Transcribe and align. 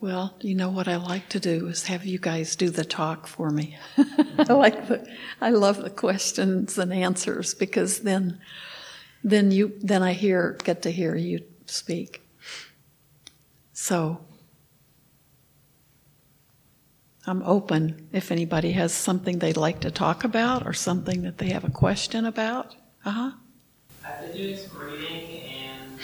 Well, 0.00 0.36
you 0.40 0.54
know 0.54 0.70
what 0.70 0.86
I 0.86 0.96
like 0.96 1.28
to 1.30 1.40
do 1.40 1.66
is 1.66 1.86
have 1.86 2.04
you 2.04 2.18
guys 2.18 2.54
do 2.54 2.70
the 2.70 2.84
talk 2.84 3.26
for 3.26 3.50
me. 3.50 3.76
I 4.38 4.52
like 4.52 4.86
the, 4.86 5.06
I 5.40 5.50
love 5.50 5.82
the 5.82 5.90
questions 5.90 6.78
and 6.78 6.92
answers 6.92 7.54
because 7.54 8.00
then, 8.00 8.38
then 9.24 9.50
you, 9.50 9.72
then 9.80 10.02
I 10.04 10.12
hear, 10.12 10.56
get 10.62 10.82
to 10.82 10.90
hear 10.92 11.16
you 11.16 11.42
speak. 11.66 12.22
So, 13.72 14.20
I'm 17.26 17.42
open 17.42 18.08
if 18.10 18.30
anybody 18.32 18.72
has 18.72 18.94
something 18.94 19.38
they'd 19.38 19.58
like 19.58 19.80
to 19.80 19.90
talk 19.90 20.24
about 20.24 20.66
or 20.66 20.72
something 20.72 21.22
that 21.22 21.36
they 21.36 21.50
have 21.50 21.64
a 21.64 21.70
question 21.70 22.24
about. 22.24 22.74
Uh 23.04 23.10
huh. 23.10 23.30
I've 24.02 24.20
been 24.22 24.32
doing 24.32 24.56
some 24.56 24.78
reading 24.78 25.42
and 25.42 26.00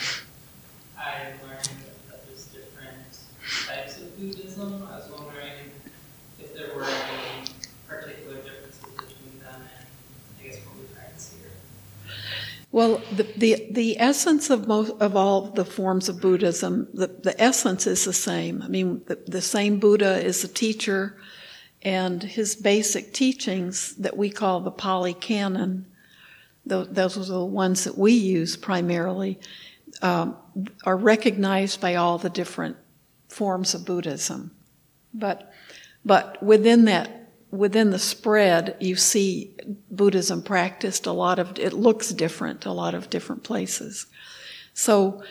I 0.99 1.29
learned 1.43 1.71
that 2.11 2.27
there's 2.27 2.45
different 2.49 3.19
types 3.67 3.97
of 4.03 4.19
Buddhism. 4.19 4.87
I 4.87 4.97
was 4.97 5.11
wondering 5.11 5.53
if 6.39 6.55
there 6.55 6.77
were 6.77 6.85
any 6.85 7.49
particular 7.89 8.37
differences 8.43 8.85
between 8.95 9.41
them 9.41 9.63
and 9.63 9.87
I 10.41 10.47
guess 10.47 10.59
what 10.67 10.77
we 10.77 10.85
practice 10.95 11.35
here. 11.41 11.53
Well, 12.75 13.01
the, 13.15 13.23
the, 13.37 13.69
the 13.71 14.01
essence 14.01 14.51
of 14.51 14.67
most 14.67 15.01
of 15.01 15.15
all 15.15 15.43
the 15.43 15.65
forms 15.65 16.09
of 16.09 16.21
Buddhism, 16.21 16.89
the, 16.93 17.07
the 17.07 17.41
essence 17.41 17.87
is 17.87 18.05
the 18.05 18.13
same. 18.13 18.63
I 18.63 18.67
mean, 18.67 19.01
the, 19.07 19.15
the 19.29 19.41
same 19.41 19.79
Buddha 19.79 20.21
is 20.21 20.43
a 20.43 20.49
teacher, 20.49 21.17
and 21.83 22.21
his 22.21 22.57
basic 22.57 23.13
teachings 23.13 23.95
that 23.95 24.17
we 24.17 24.29
call 24.29 24.59
the 24.59 24.73
Pali 24.73 25.15
Canon, 25.15 25.87
those 26.67 27.17
are 27.17 27.25
the 27.25 27.45
ones 27.45 27.85
that 27.85 27.97
we 27.97 28.11
use 28.11 28.57
primarily, 28.57 29.39
um, 30.03 30.37
are 30.85 30.97
recognized 30.97 31.81
by 31.81 31.95
all 31.95 32.19
the 32.19 32.29
different 32.29 32.77
forms 33.29 33.75
of 33.75 33.87
Buddhism. 33.87 34.51
But, 35.13 35.53
but 36.05 36.43
within 36.43 36.87
that, 36.87 37.24
within 37.55 37.91
the 37.91 37.99
spread, 37.99 38.77
you 38.81 38.97
see 38.97 39.55
Buddhism 39.91 40.43
practiced 40.43 41.07
a 41.07 41.13
lot 41.13 41.39
of, 41.39 41.59
it 41.59 41.73
looks 41.73 42.11
different, 42.11 42.67
a 42.67 42.73
lot 42.73 42.95
of 42.95 43.11
different 43.11 43.45
places. 43.45 44.07
So, 44.75 45.23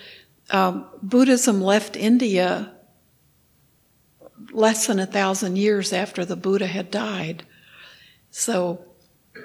um, 0.50 0.88
Buddhism 1.02 1.62
left 1.62 1.96
India 1.96 2.74
less 4.52 4.88
than 4.88 5.00
a 5.00 5.06
thousand 5.06 5.58
years 5.58 5.92
after 5.92 6.24
the 6.26 6.36
Buddha 6.36 6.68
had 6.68 6.90
died. 6.90 7.46
So, 8.32 8.86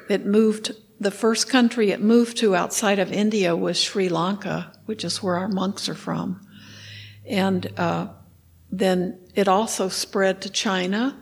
it 0.08 0.24
moved, 0.24 0.72
the 1.00 1.10
first 1.10 1.48
country 1.48 1.90
it 1.90 2.00
moved 2.00 2.36
to 2.38 2.54
outside 2.54 2.98
of 2.98 3.12
India 3.12 3.56
was 3.56 3.80
Sri 3.80 4.08
Lanka, 4.08 4.72
which 4.86 5.04
is 5.04 5.22
where 5.22 5.36
our 5.36 5.48
monks 5.48 5.88
are 5.88 5.94
from. 5.94 6.46
And, 7.26 7.66
uh, 7.76 8.08
then 8.70 9.18
it 9.34 9.48
also 9.48 9.88
spread 9.88 10.42
to 10.42 10.50
China. 10.50 11.16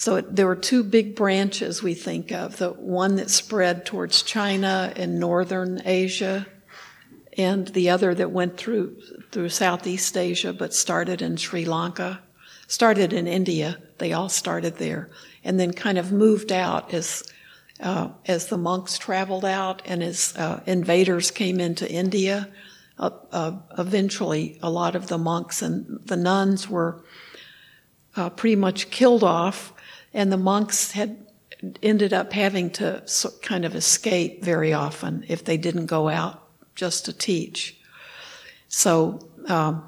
So 0.00 0.16
it, 0.16 0.34
there 0.34 0.46
were 0.46 0.56
two 0.56 0.82
big 0.82 1.14
branches 1.14 1.82
we 1.82 1.92
think 1.92 2.32
of 2.32 2.56
the 2.56 2.70
one 2.70 3.16
that 3.16 3.28
spread 3.28 3.84
towards 3.84 4.22
China 4.22 4.90
and 4.96 5.20
northern 5.20 5.82
Asia, 5.84 6.46
and 7.36 7.68
the 7.68 7.90
other 7.90 8.14
that 8.14 8.30
went 8.30 8.56
through 8.56 8.96
through 9.30 9.50
Southeast 9.50 10.16
Asia 10.16 10.54
but 10.54 10.72
started 10.72 11.20
in 11.20 11.36
Sri 11.36 11.66
Lanka, 11.66 12.18
started 12.66 13.12
in 13.12 13.26
India. 13.26 13.76
They 13.98 14.14
all 14.14 14.30
started 14.30 14.78
there, 14.78 15.10
and 15.44 15.60
then 15.60 15.74
kind 15.74 15.98
of 15.98 16.12
moved 16.12 16.50
out 16.50 16.94
as 16.94 17.30
uh, 17.78 18.08
as 18.24 18.46
the 18.46 18.56
monks 18.56 18.96
traveled 18.96 19.44
out 19.44 19.82
and 19.84 20.02
as 20.02 20.34
uh, 20.38 20.62
invaders 20.64 21.30
came 21.30 21.60
into 21.60 21.86
India 21.92 22.48
uh, 22.98 23.10
uh, 23.32 23.52
eventually 23.76 24.58
a 24.62 24.70
lot 24.70 24.96
of 24.96 25.08
the 25.08 25.18
monks 25.18 25.60
and 25.60 26.00
the 26.06 26.16
nuns 26.16 26.70
were 26.70 27.04
uh, 28.16 28.30
pretty 28.30 28.56
much 28.56 28.90
killed 28.90 29.22
off, 29.22 29.72
and 30.12 30.32
the 30.32 30.36
monks 30.36 30.92
had 30.92 31.16
ended 31.82 32.12
up 32.12 32.32
having 32.32 32.70
to 32.70 33.02
kind 33.42 33.64
of 33.64 33.74
escape 33.74 34.42
very 34.42 34.72
often 34.72 35.24
if 35.28 35.44
they 35.44 35.56
didn't 35.56 35.86
go 35.86 36.08
out 36.08 36.42
just 36.74 37.04
to 37.04 37.12
teach. 37.12 37.78
So 38.68 39.28
um, 39.46 39.84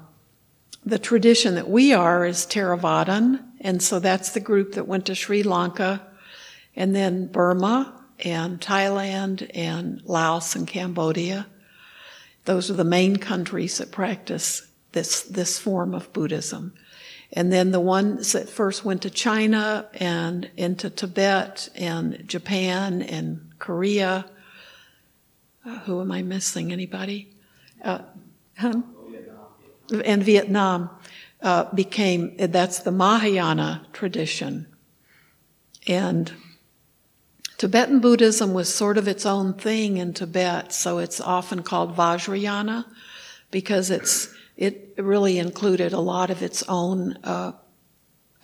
the 0.85 0.99
tradition 0.99 1.55
that 1.55 1.69
we 1.69 1.93
are 1.93 2.25
is 2.25 2.45
Theravadan, 2.45 3.43
and 3.61 3.81
so 3.81 3.99
that's 3.99 4.31
the 4.31 4.39
group 4.39 4.73
that 4.73 4.87
went 4.87 5.05
to 5.07 5.15
Sri 5.15 5.41
Lanka, 5.41 6.01
and 6.75 6.95
then 6.95 7.27
Burma 7.27 7.93
and 8.19 8.59
Thailand 8.59 9.49
and 9.53 10.01
Laos 10.05 10.55
and 10.55 10.67
Cambodia. 10.67 11.47
Those 12.45 12.69
are 12.69 12.75
the 12.75 12.83
main 12.83 13.17
countries 13.17 13.77
that 13.77 13.91
practice 13.91 14.67
this, 14.91 15.21
this 15.23 15.57
form 15.57 15.93
of 15.93 16.11
Buddhism. 16.13 16.73
And 17.35 17.51
then 17.51 17.71
the 17.71 17.79
ones 17.79 18.33
that 18.33 18.47
first 18.47 18.85
went 18.85 19.01
to 19.01 19.09
China 19.09 19.89
and 19.95 20.49
into 20.55 20.89
Tibet 20.91 21.67
and 21.75 22.27
Japan 22.27 23.01
and 23.01 23.51
Korea. 23.57 24.25
Uh, 25.65 25.79
who 25.79 25.99
am 25.99 26.11
I 26.11 26.21
missing? 26.21 26.71
Anybody? 26.71 27.33
Uh, 27.83 27.99
huh? 28.57 28.81
And 30.05 30.23
Vietnam 30.23 30.91
uh, 31.41 31.73
became, 31.73 32.37
that's 32.37 32.79
the 32.79 32.91
Mahayana 32.91 33.87
tradition. 33.93 34.67
And 35.87 36.31
Tibetan 37.57 37.99
Buddhism 37.99 38.53
was 38.53 38.73
sort 38.73 38.97
of 38.97 39.07
its 39.07 39.25
own 39.25 39.53
thing 39.53 39.97
in 39.97 40.13
Tibet, 40.13 40.71
so 40.71 40.99
it's 40.99 41.19
often 41.19 41.63
called 41.63 41.95
Vajrayana 41.95 42.85
because 43.51 43.89
it's 43.89 44.32
it 44.55 44.93
really 44.97 45.39
included 45.39 45.93
a 45.93 45.99
lot 45.99 46.29
of 46.29 46.41
its 46.41 46.63
own 46.67 47.17
uh, 47.23 47.53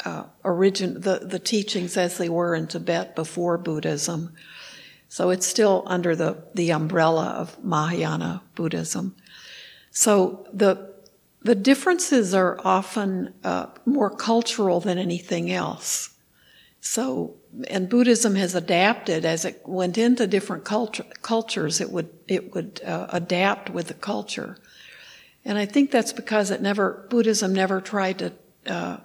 uh, 0.05 0.23
origin, 0.43 1.01
the, 1.01 1.19
the 1.19 1.39
teachings 1.39 1.97
as 1.97 2.17
they 2.17 2.29
were 2.29 2.55
in 2.55 2.67
Tibet 2.67 3.15
before 3.15 3.57
Buddhism. 3.57 4.33
So 5.07 5.29
it's 5.29 5.45
still 5.45 5.83
under 5.85 6.15
the, 6.15 6.43
the 6.53 6.71
umbrella 6.71 7.25
of 7.25 7.63
Mahayana 7.63 8.43
Buddhism. 8.55 9.15
So 9.91 10.47
the 10.53 10.89
the 11.41 11.55
differences 11.55 12.33
are 12.33 12.59
often 12.65 13.33
uh, 13.43 13.67
more 13.85 14.09
cultural 14.09 14.81
than 14.81 14.97
anything 14.97 15.51
else. 15.51 16.09
So 16.81 17.35
and 17.67 17.89
Buddhism 17.89 18.35
has 18.35 18.55
adapted 18.55 19.25
as 19.25 19.45
it 19.45 19.61
went 19.65 19.97
into 19.97 20.27
different 20.27 20.63
culture, 20.63 21.05
cultures. 21.21 21.81
It 21.81 21.91
would 21.91 22.09
it 22.27 22.53
would 22.53 22.81
uh, 22.85 23.07
adapt 23.09 23.69
with 23.69 23.87
the 23.87 23.93
culture, 23.93 24.57
and 25.45 25.57
I 25.57 25.65
think 25.65 25.91
that's 25.91 26.13
because 26.13 26.51
it 26.51 26.61
never 26.61 27.07
Buddhism 27.09 27.53
never 27.53 27.81
tried 27.81 28.19
to 28.19 28.33
uh, 28.67 28.97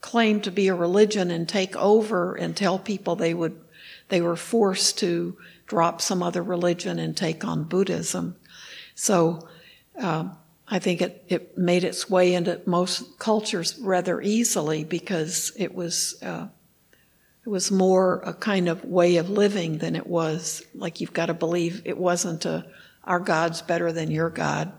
claim 0.00 0.40
to 0.42 0.50
be 0.50 0.68
a 0.68 0.74
religion 0.74 1.30
and 1.30 1.48
take 1.48 1.76
over 1.76 2.34
and 2.34 2.56
tell 2.56 2.78
people 2.78 3.16
they 3.16 3.34
would 3.34 3.60
they 4.08 4.20
were 4.20 4.36
forced 4.36 4.98
to 4.98 5.36
drop 5.66 6.00
some 6.00 6.22
other 6.22 6.42
religion 6.42 6.98
and 6.98 7.16
take 7.16 7.44
on 7.44 7.64
Buddhism. 7.64 8.36
So. 8.94 9.48
Um, 9.96 10.36
I 10.70 10.78
think 10.78 11.00
it, 11.00 11.24
it 11.28 11.56
made 11.56 11.82
its 11.82 12.10
way 12.10 12.34
into 12.34 12.60
most 12.66 13.18
cultures 13.18 13.78
rather 13.80 14.20
easily 14.20 14.84
because 14.84 15.52
it 15.56 15.74
was 15.74 16.22
uh, 16.22 16.48
it 17.44 17.48
was 17.48 17.70
more 17.70 18.20
a 18.26 18.34
kind 18.34 18.68
of 18.68 18.84
way 18.84 19.16
of 19.16 19.30
living 19.30 19.78
than 19.78 19.96
it 19.96 20.06
was 20.06 20.62
like 20.74 21.00
you've 21.00 21.14
got 21.14 21.26
to 21.26 21.34
believe 21.34 21.80
it 21.86 21.96
wasn't 21.96 22.44
a 22.44 22.66
our 23.08 23.18
God's 23.18 23.62
better 23.62 23.90
than 23.90 24.10
your 24.10 24.30
God. 24.30 24.70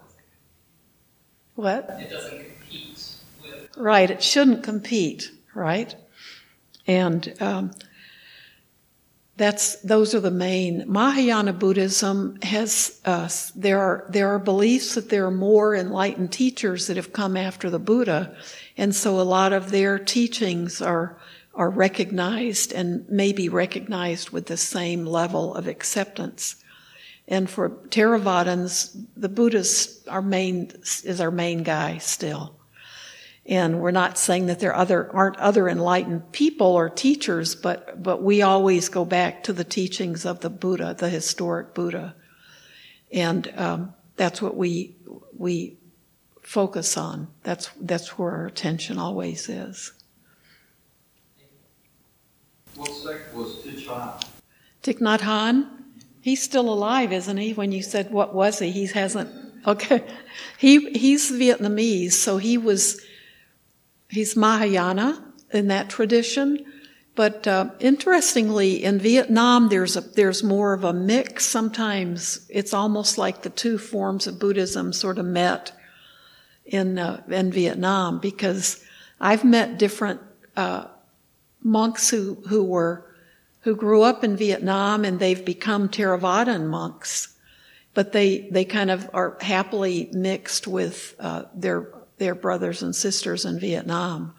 What? 1.56 1.90
It 2.00 2.09
doesn't 2.12 2.45
compete 2.45 3.16
with. 3.41 3.78
Right, 3.78 4.09
it 4.09 4.23
shouldn't 4.23 4.63
compete, 4.63 5.31
right? 5.53 5.94
And 6.88 7.34
um, 7.41 7.72
that's 9.35 9.75
those 9.81 10.13
are 10.13 10.19
the 10.19 10.31
main. 10.31 10.85
Mahayana 10.88 11.53
Buddhism 11.53 12.39
has 12.44 13.01
uh, 13.03 13.28
there 13.56 13.79
are 13.79 14.06
there 14.09 14.29
are 14.29 14.39
beliefs 14.39 14.95
that 14.95 15.09
there 15.09 15.25
are 15.25 15.31
more 15.31 15.75
enlightened 15.75 16.31
teachers 16.31 16.88
that 16.88 16.97
have 16.97 17.12
come 17.12 17.35
after 17.35 17.69
the 17.69 17.79
Buddha, 17.79 18.35
and 18.78 18.95
so 18.95 19.19
a 19.19 19.24
lot 19.24 19.54
of 19.54 19.71
their 19.71 19.98
teachings 19.98 20.81
are 20.81 21.18
are 21.56 21.69
recognized 21.69 22.71
and 22.71 23.09
may 23.09 23.33
be 23.33 23.50
recognized 23.50 24.30
with 24.30 24.45
the 24.45 24.57
same 24.57 25.06
level 25.06 25.56
of 25.56 25.68
acceptance. 25.68 26.56
And 27.30 27.48
for 27.48 27.70
Theravadins, 27.70 29.06
the 29.16 29.30
Buddha's 29.30 30.04
our 30.08 30.22
main, 30.22 30.72
is 31.04 31.22
our 31.22 31.30
main 31.30 31.62
guy 31.62 32.00
still. 32.00 32.56
And 33.46 33.80
we're 33.80 33.92
not 33.92 34.18
saying 34.18 34.48
that 34.48 34.60
there 34.60 34.76
other, 34.76 35.16
aren't 35.16 35.38
other 35.38 35.70
enlightened 35.70 36.31
people 36.31 36.68
or 36.68 36.90
teachers, 36.90 37.54
but, 37.56 38.02
but 38.02 38.24
we 38.24 38.42
always 38.42 38.90
go 38.90 39.06
back 39.06 39.44
to 39.44 39.54
the 39.54 39.64
teachings 39.64 40.26
of 40.26 40.40
the 40.40 40.50
Buddha, 40.50 40.96
the 40.98 41.10
historic 41.10 41.76
Buddha. 41.76 42.16
And 43.12 43.52
um, 43.56 43.94
that's 44.18 44.42
what 44.42 44.58
we, 44.58 44.96
we 45.38 45.78
focus 46.42 46.98
on. 46.98 47.28
That's, 47.44 47.70
that's 47.80 48.18
where 48.18 48.31
our 48.31 48.48
attention 48.48 48.98
always 48.98 49.50
is. 49.50 49.94
What 52.76 52.92
sect 52.92 53.36
was 53.36 53.58
Thich 53.58 53.86
Nhat? 53.86 54.24
Thich 54.84 55.00
Nhat 55.00 55.20
Hanh? 55.20 55.79
He's 56.30 56.44
still 56.44 56.72
alive, 56.72 57.12
isn't 57.12 57.38
he? 57.38 57.54
When 57.54 57.72
you 57.72 57.81
said 57.81 58.12
what 58.12 58.36
was 58.36 58.60
he, 58.60 58.70
he 58.70 58.86
hasn't. 58.86 59.31
Okay, 59.66 60.04
he 60.60 60.92
he's 60.92 61.31
Vietnamese, 61.31 62.12
so 62.12 62.38
he 62.38 62.56
was 62.56 63.04
he's 64.10 64.36
Mahayana 64.36 65.24
in 65.52 65.70
that 65.70 65.90
tradition. 65.90 66.64
But 67.16 67.48
uh, 67.48 67.72
interestingly, 67.80 68.84
in 68.84 69.00
Vietnam, 69.00 69.70
there's 69.70 69.98
a, 69.98 70.02
there's 70.02 70.44
more 70.44 70.74
of 70.74 70.84
a 70.84 70.94
mix. 70.94 71.48
Sometimes 71.48 72.46
it's 72.48 72.76
almost 72.76 73.18
like 73.18 73.42
the 73.42 73.50
two 73.50 73.80
forms 73.80 74.28
of 74.28 74.38
Buddhism 74.38 74.94
sort 74.94 75.18
of 75.18 75.26
met 75.26 75.72
in 76.64 77.00
uh, 77.00 77.24
in 77.28 77.52
Vietnam 77.52 78.20
because 78.20 78.86
I've 79.20 79.44
met 79.44 79.80
different 79.80 80.22
uh, 80.56 80.86
monks 81.64 82.12
who 82.12 82.36
who 82.50 82.64
were 82.64 83.08
who 83.61 83.75
grew 83.75 84.03
up 84.03 84.23
in 84.23 84.38
Vietnam 84.38 85.06
and 85.06 85.19
they've 85.19 85.44
become 85.44 85.89
Theravadan 85.89 86.67
monks, 86.67 87.35
but 87.94 88.11
they 88.11 88.47
they 88.51 88.65
kind 88.65 88.91
of 88.91 89.09
are 89.13 89.38
happily 89.41 90.09
mixed 90.13 90.67
with 90.67 91.15
uh, 91.19 91.44
their 91.53 91.91
their 92.17 92.35
brothers 92.35 92.83
and 92.83 92.95
sisters 92.95 93.45
in 93.45 93.59
Vietnam. 93.59 94.33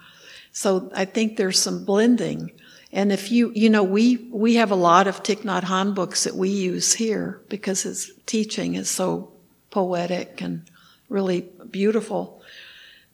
So 0.52 0.90
I 0.94 1.04
think 1.04 1.36
there's 1.36 1.58
some 1.58 1.84
blending. 1.84 2.52
And 2.92 3.12
if 3.12 3.30
you, 3.30 3.52
you 3.54 3.70
know, 3.70 3.84
we, 3.84 4.16
we 4.30 4.56
have 4.56 4.70
a 4.70 4.76
lot 4.76 5.06
of 5.06 5.22
Thich 5.22 5.42
Nhat 5.42 5.62
Hanh 5.62 5.94
books 5.94 6.24
that 6.24 6.34
we 6.34 6.48
use 6.48 6.92
here 6.92 7.40
because 7.48 7.82
his 7.82 8.12
teaching 8.26 8.74
is 8.74 8.90
so 8.90 9.32
poetic 9.70 10.40
and 10.40 10.64
really 11.08 11.48
beautiful. 11.70 12.42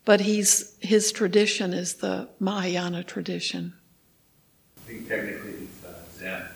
But 0.06 0.20
he's, 0.22 0.76
his 0.80 1.12
tradition 1.12 1.74
is 1.74 1.94
the 1.94 2.28
Mahayana 2.40 3.04
tradition. 3.04 3.74
I 4.78 4.88
think 4.88 5.08
technically 5.08 5.68
uh, 6.26 6.46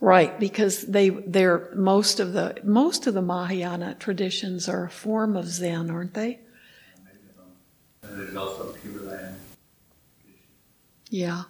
Right, 0.00 0.38
because 0.38 0.82
they 0.82 1.08
they're 1.08 1.70
most 1.74 2.20
of 2.20 2.34
the 2.34 2.58
most 2.62 3.06
of 3.06 3.14
the 3.14 3.22
Mahayana 3.22 3.96
traditions 3.98 4.68
are 4.68 4.84
a 4.84 4.90
form 4.90 5.34
of 5.34 5.46
Zen, 5.46 5.90
aren't 5.90 6.12
they? 6.12 6.40
And 8.02 8.20
there's 8.20 8.36
also 8.36 8.74
Pure 8.74 9.02
Land. 9.02 9.36
Yeah. 11.08 11.44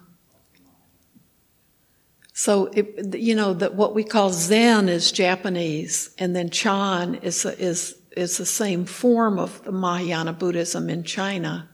So 2.31 2.67
it, 2.67 3.15
you 3.15 3.35
know 3.35 3.53
that 3.55 3.75
what 3.75 3.93
we 3.93 4.03
call 4.03 4.29
Zen 4.29 4.87
is 4.87 5.11
Japanese, 5.11 6.11
and 6.17 6.33
then 6.33 6.49
Chan 6.49 7.15
is 7.15 7.43
is 7.45 7.97
is 8.15 8.37
the 8.37 8.45
same 8.45 8.85
form 8.85 9.37
of 9.37 9.63
the 9.63 9.71
Mahayana 9.73 10.31
Buddhism 10.31 10.89
in 10.89 11.03
China, 11.03 11.69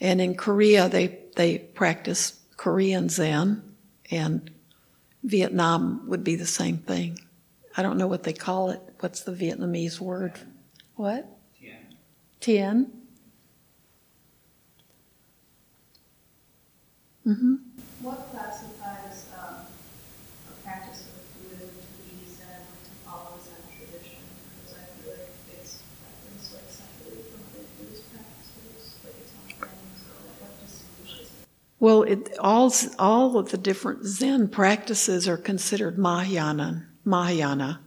and 0.00 0.22
in 0.22 0.36
Korea 0.36 0.88
they 0.88 1.18
they 1.36 1.58
practice 1.58 2.40
Korean 2.56 3.08
Zen, 3.08 3.71
and 4.10 4.50
Vietnam 5.22 6.08
would 6.08 6.24
be 6.24 6.34
the 6.36 6.46
same 6.46 6.78
thing. 6.78 7.18
I 7.76 7.82
don't 7.82 7.96
know 7.96 8.06
what 8.06 8.22
they 8.24 8.32
call 8.32 8.70
it. 8.70 8.80
What's 9.00 9.22
the 9.22 9.32
Vietnamese 9.32 10.00
word? 10.00 10.38
What? 10.96 11.26
Tien. 11.58 11.96
Tien. 12.40 12.92
Mm-hmm. 17.26 17.54
What 18.02 18.18
classifies 18.32 19.26
um, 19.38 19.62
a 19.62 20.52
practice 20.66 21.06
of 21.06 21.22
Buddhism 21.38 21.70
to 21.70 22.02
be 22.02 22.26
Zen, 22.26 22.66
to 22.66 22.90
follow 23.06 23.38
Zen 23.38 23.62
tradition? 23.70 24.18
Because 24.58 24.74
I 24.74 24.90
feel 24.98 25.14
like 25.14 25.30
it's, 25.54 25.86
it's 26.34 26.50
like 26.52 26.66
separate 26.66 27.22
from 27.30 27.46
other 27.46 27.62
Buddhist 27.78 28.10
practices, 28.10 28.98
like 29.06 29.14
it's 29.22 29.32
not 29.38 29.70
things, 29.70 30.02
so 30.02 30.18
like 30.18 30.34
what 30.42 30.50
distinguishes 30.66 31.30
it? 31.30 31.46
Well, 31.82 32.04
it, 32.04 32.38
all 32.38 32.72
all 32.96 33.36
of 33.36 33.50
the 33.50 33.58
different 33.58 34.04
Zen 34.04 34.46
practices 34.46 35.26
are 35.26 35.36
considered 35.36 35.98
Mahayana. 35.98 36.86
Mahayana, 37.04 37.80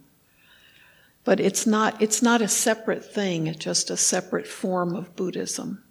but 1.24 1.40
it's 1.40 1.66
not 1.66 2.02
it's 2.02 2.20
not 2.20 2.42
a 2.42 2.48
separate 2.48 3.02
thing. 3.02 3.46
It's 3.46 3.64
just 3.64 3.88
a 3.88 3.96
separate 3.96 4.46
form 4.46 4.94
of 4.94 5.16
Buddhism. 5.16 5.82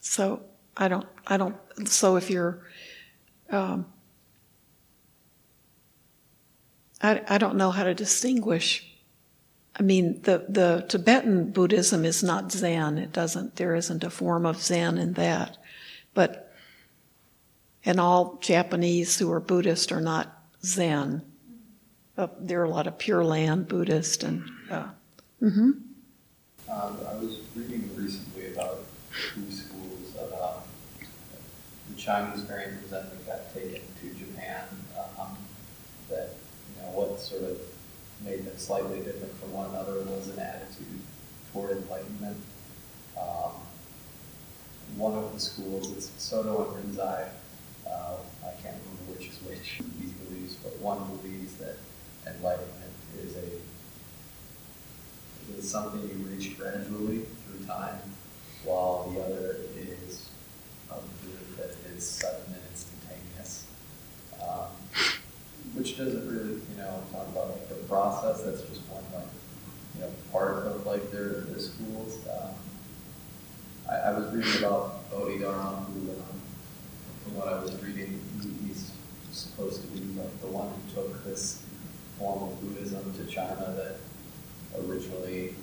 So 0.00 0.40
I 0.74 0.88
don't 0.88 1.06
I 1.26 1.36
don't. 1.36 1.56
So 1.84 2.16
if 2.16 2.30
you're, 2.30 2.62
um, 3.50 3.84
I 7.02 7.20
I 7.28 7.36
don't 7.36 7.56
know 7.56 7.72
how 7.72 7.84
to 7.84 7.92
distinguish. 7.92 8.90
I 9.78 9.82
mean, 9.82 10.22
the, 10.22 10.46
the 10.48 10.86
Tibetan 10.88 11.50
Buddhism 11.50 12.06
is 12.06 12.22
not 12.22 12.50
Zen. 12.50 12.96
It 12.96 13.12
doesn't, 13.12 13.56
there 13.56 13.74
isn't 13.74 14.02
a 14.02 14.08
form 14.08 14.46
of 14.46 14.62
Zen 14.62 14.96
in 14.96 15.12
that. 15.12 15.58
But, 16.14 16.45
and 17.86 18.00
all 18.00 18.36
Japanese 18.42 19.16
who 19.16 19.32
are 19.32 19.40
Buddhist 19.40 19.92
are 19.92 20.00
not 20.00 20.42
Zen. 20.62 21.22
Uh, 22.18 22.26
there 22.40 22.60
are 22.60 22.64
a 22.64 22.70
lot 22.70 22.88
of 22.88 22.98
Pure 22.98 23.24
Land 23.24 23.68
Buddhist 23.68 24.24
and, 24.24 24.50
uh, 24.70 24.88
mm-hmm. 25.40 25.70
Um, 26.68 26.98
I 27.08 27.14
was 27.14 27.38
reading 27.54 27.88
recently 27.94 28.52
about 28.52 28.80
two 29.12 29.48
schools 29.52 30.16
about 30.16 30.66
the 31.88 31.96
Chinese 31.96 32.40
variant 32.40 32.82
of 32.82 32.90
Zen 32.90 33.04
that 33.08 33.26
got 33.26 33.54
taken 33.54 33.82
to 34.00 34.14
Japan. 34.18 34.64
Um, 35.16 35.36
that 36.10 36.30
you 36.74 36.82
know 36.82 36.88
what 36.90 37.20
sort 37.20 37.44
of 37.44 37.58
made 38.24 38.44
them 38.44 38.58
slightly 38.58 38.98
different 38.98 39.32
from 39.38 39.52
one 39.52 39.70
another 39.70 40.00
was 40.00 40.28
an 40.28 40.40
attitude 40.40 41.00
toward 41.52 41.70
enlightenment. 41.76 42.36
Um, 43.16 43.52
one 44.96 45.14
of 45.14 45.32
the 45.32 45.40
schools 45.40 45.90
is 45.92 46.10
Soto 46.18 46.74
and 46.74 46.96
Rinzai. 46.96 47.28
Uh, 47.86 48.16
I 48.44 48.50
can't 48.62 48.76
remember 48.82 49.12
which 49.18 49.28
is 49.28 49.36
which 49.42 49.80
of 49.80 50.00
these 50.00 50.12
beliefs, 50.12 50.56
but 50.62 50.78
one 50.80 50.98
believes 51.16 51.54
that 51.56 51.76
enlightenment 52.26 52.92
is 53.22 53.36
a 53.36 53.48
is 55.56 55.70
something 55.70 56.02
you 56.02 56.16
reach 56.26 56.58
gradually 56.58 57.22
through 57.46 57.66
time, 57.66 58.00
while 58.64 59.08
the 59.10 59.20
other 59.20 59.58
is 59.76 60.28
a 60.90 60.94
belief 60.94 61.56
that 61.56 61.70
it 61.70 61.96
is 61.96 62.08
sudden 62.08 62.40
and 62.48 62.62
instantaneous. 62.70 63.66
Um, 64.42 64.66
which 65.74 65.96
doesn't 65.96 66.26
really, 66.26 66.54
you 66.54 66.76
know, 66.78 67.02
talk 67.12 67.28
about 67.28 67.50
like 67.50 67.68
the 67.68 67.74
process. 67.86 68.42
That's 68.42 68.62
just 68.62 68.80
one 68.88 69.04
like, 69.14 69.28
you 69.94 70.00
know, 70.00 70.10
part 70.32 70.66
of 70.66 70.86
like 70.86 71.10
their 71.10 71.42
their 71.42 71.58
schools. 71.58 72.18
Um, 72.28 72.50
I, 73.88 74.10
I 74.10 74.18
was 74.18 74.34
reading 74.34 74.64
about 74.64 75.08
Bodhidharma, 75.10 75.86
who, 75.92 76.10
what 77.36 77.48
I 77.48 77.62
was 77.62 77.74
reading, 77.82 78.20
he, 78.42 78.68
he's 78.68 78.90
supposed 79.30 79.82
to 79.82 79.88
be 79.88 80.00
like 80.18 80.40
the 80.40 80.46
one 80.46 80.68
who 80.68 80.94
took 80.94 81.24
this 81.24 81.62
form 82.18 82.44
of 82.44 82.60
Buddhism 82.60 83.12
to 83.14 83.26
China 83.26 83.74
that 83.76 83.96
originally, 84.82 85.54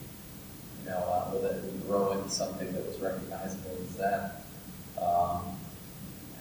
you 0.84 0.90
know, 0.90 0.98
uh, 0.98 1.34
grow 1.88 2.12
into 2.14 2.30
something 2.30 2.72
that 2.72 2.86
was 2.86 3.00
recognizable 3.00 3.78
as 3.82 3.96
that. 3.96 4.44
Um, 4.98 5.58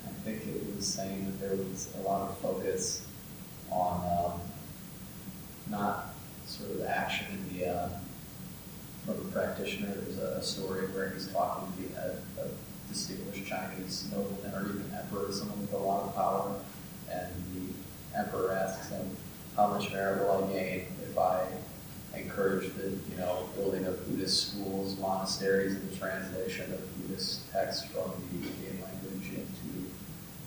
I 0.06 0.10
think 0.24 0.42
it 0.46 0.76
was 0.76 0.86
saying 0.86 1.24
that 1.24 1.40
there 1.40 1.56
was 1.56 1.92
a 1.98 2.02
lot 2.02 2.28
of 2.28 2.38
focus 2.38 3.06
on 3.70 4.32
um, 4.32 4.40
not 5.68 6.14
sort 6.46 6.70
of 6.70 6.82
action 6.82 7.26
in 7.32 7.58
the 7.58 7.66
uh, 7.66 7.88
from 9.06 9.14
a 9.14 9.30
practitioner. 9.32 9.88
There's 9.94 10.18
a, 10.18 10.42
story 10.42 10.86
where 10.88 11.10
he's 11.10 11.28
talking 11.28 11.72
to 11.76 12.00
a, 12.00 12.44
a 12.44 12.48
distinguished 12.92 13.46
Chinese 13.46 14.08
nobleman 14.12 14.54
or 14.54 14.68
even 14.68 14.92
emperor, 14.96 15.32
someone 15.32 15.60
with 15.60 15.72
a 15.72 15.76
lot 15.78 16.04
of 16.04 16.14
power, 16.14 16.54
and 17.10 17.28
the 17.54 18.18
emperor 18.18 18.52
asks 18.52 18.88
him, 18.88 19.16
"How 19.56 19.68
much 19.68 19.90
merit 19.92 20.22
will 20.22 20.44
I 20.44 20.52
gain 20.52 20.86
if 21.08 21.16
I 21.18 21.46
encourage 22.14 22.74
the 22.74 22.90
you 22.90 23.16
know 23.18 23.48
building 23.56 23.84
of 23.86 24.06
Buddhist 24.08 24.50
schools, 24.52 24.98
monasteries, 24.98 25.72
and 25.72 25.90
the 25.90 25.96
translation 25.96 26.72
of 26.72 26.80
Buddhist 27.08 27.50
texts 27.52 27.84
from 27.86 28.12
the 28.30 28.46
Indian 28.48 28.82
language 28.82 29.28
into 29.30 29.90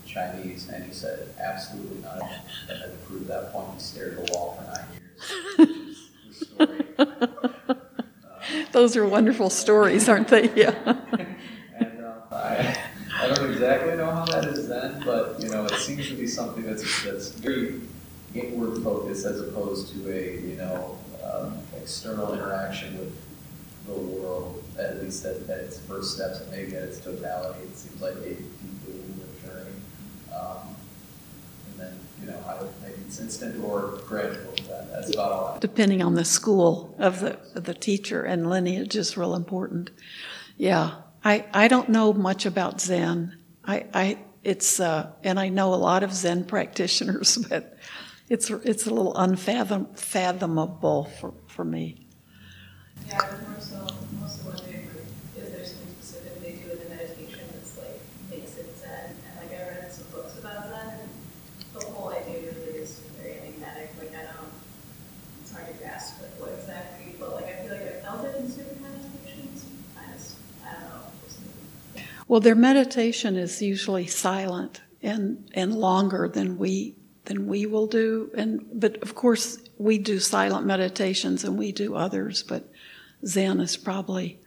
Chinese?" 0.06 0.70
And 0.70 0.84
he 0.86 0.94
said, 0.94 1.28
"Absolutely 1.40 2.02
not." 2.04 2.22
And 2.70 2.80
to 2.82 2.90
prove 3.08 3.28
that 3.28 3.52
point, 3.52 3.74
he 3.76 3.80
stared 3.82 4.18
at 4.20 4.26
the 4.28 4.34
wall 4.34 4.58
for 4.60 4.64
nine 4.72 4.86
years. 4.94 5.58
Which 5.58 5.70
is 5.70 6.40
the 6.40 6.46
story. 6.46 6.86
Those 8.72 8.96
are 8.96 9.06
wonderful 9.08 9.50
stories, 9.50 10.08
aren't 10.08 10.28
they? 10.28 10.50
Yeah. 10.56 10.76
And 11.80 12.06
uh, 12.06 12.36
I, 12.36 12.78
I 13.22 13.28
don't 13.28 13.52
exactly 13.52 13.96
know 13.98 14.12
how 14.12 14.26
that 14.26 14.46
is 14.46 14.68
then, 14.68 15.02
but 15.06 15.38
you 15.40 15.50
know, 15.50 15.66
it 15.66 15.75
seems 15.86 16.08
to 16.10 16.16
be 16.16 16.28
something 16.28 16.64
that's 16.64 17.04
that's 17.04 17.30
very 17.30 17.82
inward 18.34 18.84
focused 18.84 19.26
as 19.26 19.40
opposed 19.42 19.94
to 19.94 20.12
a 20.12 20.42
you 20.42 20.56
know 20.58 20.98
um, 21.24 21.58
external 21.78 22.34
interaction 22.34 22.98
with 23.00 23.16
the 23.88 23.94
world. 23.94 24.64
At 24.78 25.02
least 25.02 25.24
at, 25.24 25.38
at 25.50 25.60
its 25.60 25.80
first 25.80 26.16
steps, 26.16 26.42
and 26.42 26.52
maybe 26.52 26.76
at 26.76 26.84
its 26.84 27.00
totality, 27.00 27.62
it 27.64 27.78
seems 27.78 28.02
like 28.02 28.16
a 28.16 28.36
deeply 28.36 29.00
inward 29.08 29.42
journey. 29.42 29.76
Um, 30.36 30.76
and 31.70 31.80
then 31.80 32.00
you 32.20 32.28
know, 32.28 32.38
either 32.50 32.68
maybe 32.82 32.96
it's 33.08 33.20
instant 33.22 33.64
or 33.64 34.02
gradual. 34.06 34.54
That, 34.68 34.92
that's 34.92 35.14
about 35.14 35.32
all. 35.32 35.58
Depending 35.62 36.02
on 36.02 36.16
the 36.16 36.26
school 36.26 36.94
of 37.00 37.22
the, 37.22 37.40
of 37.56 37.64
the 37.64 37.74
teacher 37.74 38.24
and 38.24 38.50
lineage 38.50 38.98
is 38.98 39.16
real 39.16 39.34
important. 39.34 39.92
Yeah. 40.58 40.96
I, 41.24 41.46
I 41.54 41.70
don't 41.70 41.90
know 41.90 42.12
much 42.12 42.46
about 42.46 42.82
Zen. 42.82 43.38
I, 43.64 43.86
I 43.94 44.18
it's 44.46 44.80
uh, 44.80 45.12
and 45.24 45.40
I 45.40 45.50
know 45.50 45.74
a 45.74 45.76
lot 45.76 46.04
of 46.04 46.14
Zen 46.14 46.46
practitioners, 46.46 47.38
but 47.50 47.78
it's 48.30 48.50
it's 48.50 48.86
a 48.86 48.90
little 48.92 49.16
unfathomable 49.18 51.06
for, 51.20 51.34
for 51.48 51.66
me. 51.66 52.08
Yeah, 53.08 53.18
but 53.18 53.50
more 53.50 53.60
so, 53.60 53.88
most 54.22 54.40
of 54.40 54.46
what 54.46 54.64
they, 54.66 55.42
is 55.42 55.52
there's 55.52 55.72
something 55.72 55.96
specific 56.00 56.42
they 56.42 56.52
do, 56.52 56.72
and 56.72 56.92
then 56.92 57.00
it's 57.00 57.16
Well, 72.28 72.40
their 72.40 72.56
meditation 72.56 73.36
is 73.36 73.62
usually 73.62 74.08
silent 74.08 74.82
and, 75.02 75.50
and 75.54 75.76
longer 75.76 76.28
than 76.28 76.58
we 76.58 76.96
than 77.26 77.48
we 77.48 77.66
will 77.66 77.88
do. 77.88 78.32
And 78.36 78.66
but 78.74 79.02
of 79.02 79.16
course 79.16 79.58
we 79.78 79.98
do 79.98 80.20
silent 80.20 80.66
meditations 80.66 81.44
and 81.44 81.58
we 81.58 81.72
do 81.72 81.96
others, 81.96 82.44
but 82.44 82.70
Zen 83.26 83.60
is 83.60 83.78
probably 83.78 84.40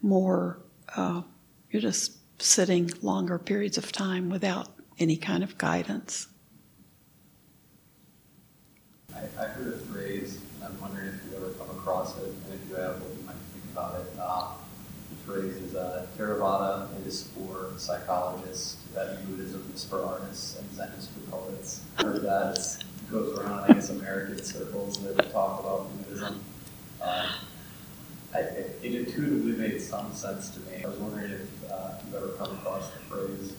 more 0.00 0.60
uh, 0.96 1.22
you're 1.70 1.82
just 1.82 2.16
sitting 2.40 2.90
longer 3.02 3.38
periods 3.38 3.78
of 3.78 3.92
time 3.92 4.30
without 4.30 4.68
any 4.98 5.16
kind 5.16 5.42
of 5.42 5.58
guidance. 5.58 6.28
I, 9.14 9.22
I 9.38 9.44
heard 9.46 9.74
a 9.74 9.78
phrase, 9.78 10.38
and 10.56 10.72
I'm 10.72 10.80
wondering 10.80 11.08
if 11.08 11.20
you 11.30 11.36
ever 11.36 11.50
come 11.52 11.70
across 11.70 12.16
it, 12.18 12.24
and 12.24 12.54
if 12.54 12.68
you 12.68 12.76
have, 12.76 13.00
what 13.00 13.10
you 13.16 13.24
might 13.26 13.34
think 13.52 13.64
about 13.72 14.00
it. 14.00 14.06
Uh, 14.20 14.52
the 15.10 15.32
phrase 15.32 15.56
is 15.56 15.74
uh, 15.74 16.06
Theravada 16.16 16.69
for 17.80 17.98
psychologists, 17.98 18.76
Tibetan 18.88 19.24
Buddhism 19.26 19.72
is 19.74 19.84
for 19.84 20.04
artists, 20.04 20.58
and 20.58 20.74
Zen 20.74 20.88
is 20.98 21.08
for 21.08 21.30
poets. 21.30 21.82
Heard 21.96 22.22
that 22.22 22.58
it 22.58 23.10
goes 23.10 23.38
around, 23.38 23.70
I 23.70 23.74
guess, 23.74 23.90
American 23.90 24.42
circles 24.42 24.98
that 24.98 25.32
talk 25.32 25.60
about 25.60 25.88
Buddhism. 25.96 26.44
Um, 27.02 27.26
I, 28.32 28.38
it, 28.40 28.78
it 28.82 28.94
intuitively 28.94 29.52
made 29.52 29.80
some 29.80 30.12
sense 30.14 30.50
to 30.50 30.60
me. 30.60 30.84
I 30.84 30.88
was 30.88 30.98
wondering 30.98 31.32
if 31.32 31.70
uh, 31.70 31.94
you've 32.04 32.14
ever 32.14 32.28
come 32.38 32.52
across 32.58 32.90
the 32.90 32.98
phrase. 33.00 33.54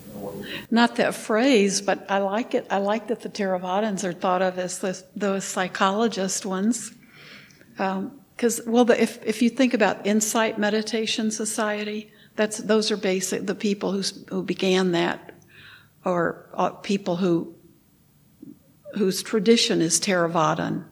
Not 0.70 0.96
that 0.98 1.16
phrase, 1.16 1.82
but 1.82 2.10
I 2.10 2.20
like 2.20 2.54
it. 2.54 2.68
I 2.70 2.78
like 2.78 3.08
that 3.08 3.22
the 3.22 3.30
Theravadins 3.30 4.04
are 4.04 4.13
thought 4.13 4.42
of 4.42 4.60
as 4.60 4.80
the, 4.80 5.01
those 5.16 5.44
psychologist 5.44 6.46
ones. 6.46 6.92
Because, 7.75 8.60
um, 8.60 8.72
well, 8.72 8.86
the, 8.86 9.01
if, 9.01 9.24
if 9.25 9.42
you 9.42 9.50
think 9.50 9.74
about 9.74 10.06
Insight 10.06 10.58
Meditation 10.60 11.32
Society, 11.32 12.12
that's, 12.42 12.58
those 12.58 12.90
are 12.90 12.98
basic, 12.98 13.46
the 13.46 13.54
people 13.54 13.92
who, 13.92 14.02
who 14.30 14.42
began 14.42 14.94
that, 14.94 15.32
or 16.04 16.50
uh, 16.56 16.72
people 16.72 17.18
who, 17.18 17.54
whose 18.96 19.22
tradition 19.22 19.80
is 19.80 20.00
Theravadan. 20.00 20.86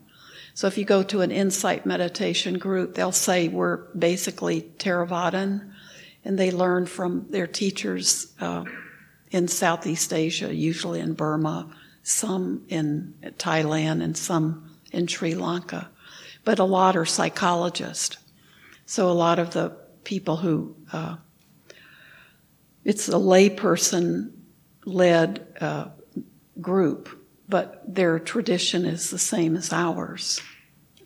So 0.54 0.68
if 0.68 0.78
you 0.78 0.86
go 0.86 1.02
to 1.02 1.22
an 1.22 1.32
insight 1.32 1.88
meditation 1.88 2.60
group, 2.60 2.94
they'll 2.94 3.12
say 3.12 3.48
we're 3.48 3.78
basically 3.98 4.62
Theravadan, 4.78 5.74
and 6.24 6.38
they 6.38 6.52
learn 6.52 6.86
from 6.86 7.26
their 7.32 7.48
teachers 7.48 8.32
uh, 8.40 8.66
in 9.32 9.48
Southeast 9.48 10.14
Asia, 10.14 10.54
usually 10.54 11.00
in 11.00 11.14
Burma, 11.14 11.76
some 12.04 12.64
in 12.70 13.16
Thailand, 13.40 14.04
and 14.04 14.16
some 14.16 14.70
in 14.92 15.08
Sri 15.08 15.34
Lanka. 15.34 15.90
But 16.46 16.60
a 16.60 16.64
lot 16.64 16.96
are 16.96 17.06
psychologists. 17.06 18.18
So 18.86 19.10
a 19.10 19.14
lot 19.14 19.40
of 19.40 19.50
the 19.50 19.76
people 20.04 20.38
who 20.38 20.76
uh, 20.94 21.16
it's 22.84 23.08
a 23.10 23.14
layperson 23.14 24.32
led 24.86 25.46
uh, 25.62 25.90
group 26.60 27.20
but 27.50 27.84
their 27.94 28.20
tradition 28.20 28.86
is 28.86 29.10
the 29.10 29.20
same 29.20 29.56
as 29.56 29.74
ours. 29.74 30.40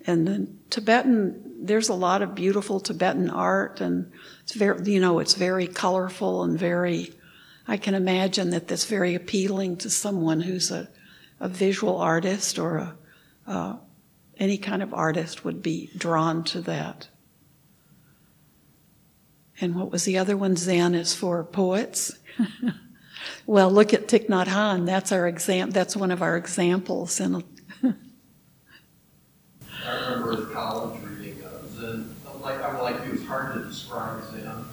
And 0.06 0.28
the 0.28 0.48
Tibetan, 0.70 1.66
there's 1.66 1.88
a 1.88 1.94
lot 1.94 2.22
of 2.22 2.36
beautiful 2.36 2.82
Tibetan 2.82 3.30
art, 3.30 3.80
and 3.80 4.12
it's 4.44 4.54
very, 4.54 4.92
you 4.92 5.00
know, 5.00 5.20
it's 5.20 5.36
very 5.36 5.66
colorful 5.66 6.44
and 6.44 6.60
very. 6.60 7.14
I 7.66 7.78
can 7.78 7.94
imagine 7.96 8.50
that 8.50 8.68
that's 8.68 8.84
very 8.84 9.16
appealing 9.16 9.78
to 9.78 9.90
someone 9.90 10.42
who's 10.42 10.70
a, 10.70 10.90
a 11.40 11.48
visual 11.48 11.96
artist 11.96 12.60
or 12.60 12.78
a, 12.78 12.96
uh, 13.48 13.78
any 14.38 14.58
kind 14.58 14.84
of 14.84 14.94
artist 14.94 15.46
would 15.46 15.62
be 15.62 15.90
drawn 15.96 16.44
to 16.44 16.60
that. 16.64 17.08
And 19.64 19.76
what 19.76 19.92
was 19.92 20.04
the 20.04 20.18
other 20.18 20.36
one? 20.36 20.58
Zen 20.58 20.94
is 20.94 21.16
for 21.16 21.44
poets. 21.44 22.12
Well, 23.46 23.70
look 23.72 23.94
at 23.94 24.08
Thich 24.08 24.28
Nhat 24.28 24.48
Hanh. 24.48 24.86
That's 24.86 25.12
our 25.12 25.28
exam. 25.28 25.72
That's 25.72 25.96
one 25.96 26.12
of 26.12 26.22
our 26.22 26.38
examples. 26.38 27.20
And 27.20 27.44
I 27.84 27.92
remember 29.86 30.46
in 30.48 30.54
college 30.54 31.02
reading 31.04 31.44
uh, 31.44 31.50
Zen. 31.76 32.16
Like 32.42 32.64
I'm 32.64 32.82
like 32.82 33.06
you, 33.06 33.14
it's 33.14 33.26
hard 33.26 33.54
to 33.56 33.64
describe 33.66 34.24
Zen, 34.32 34.66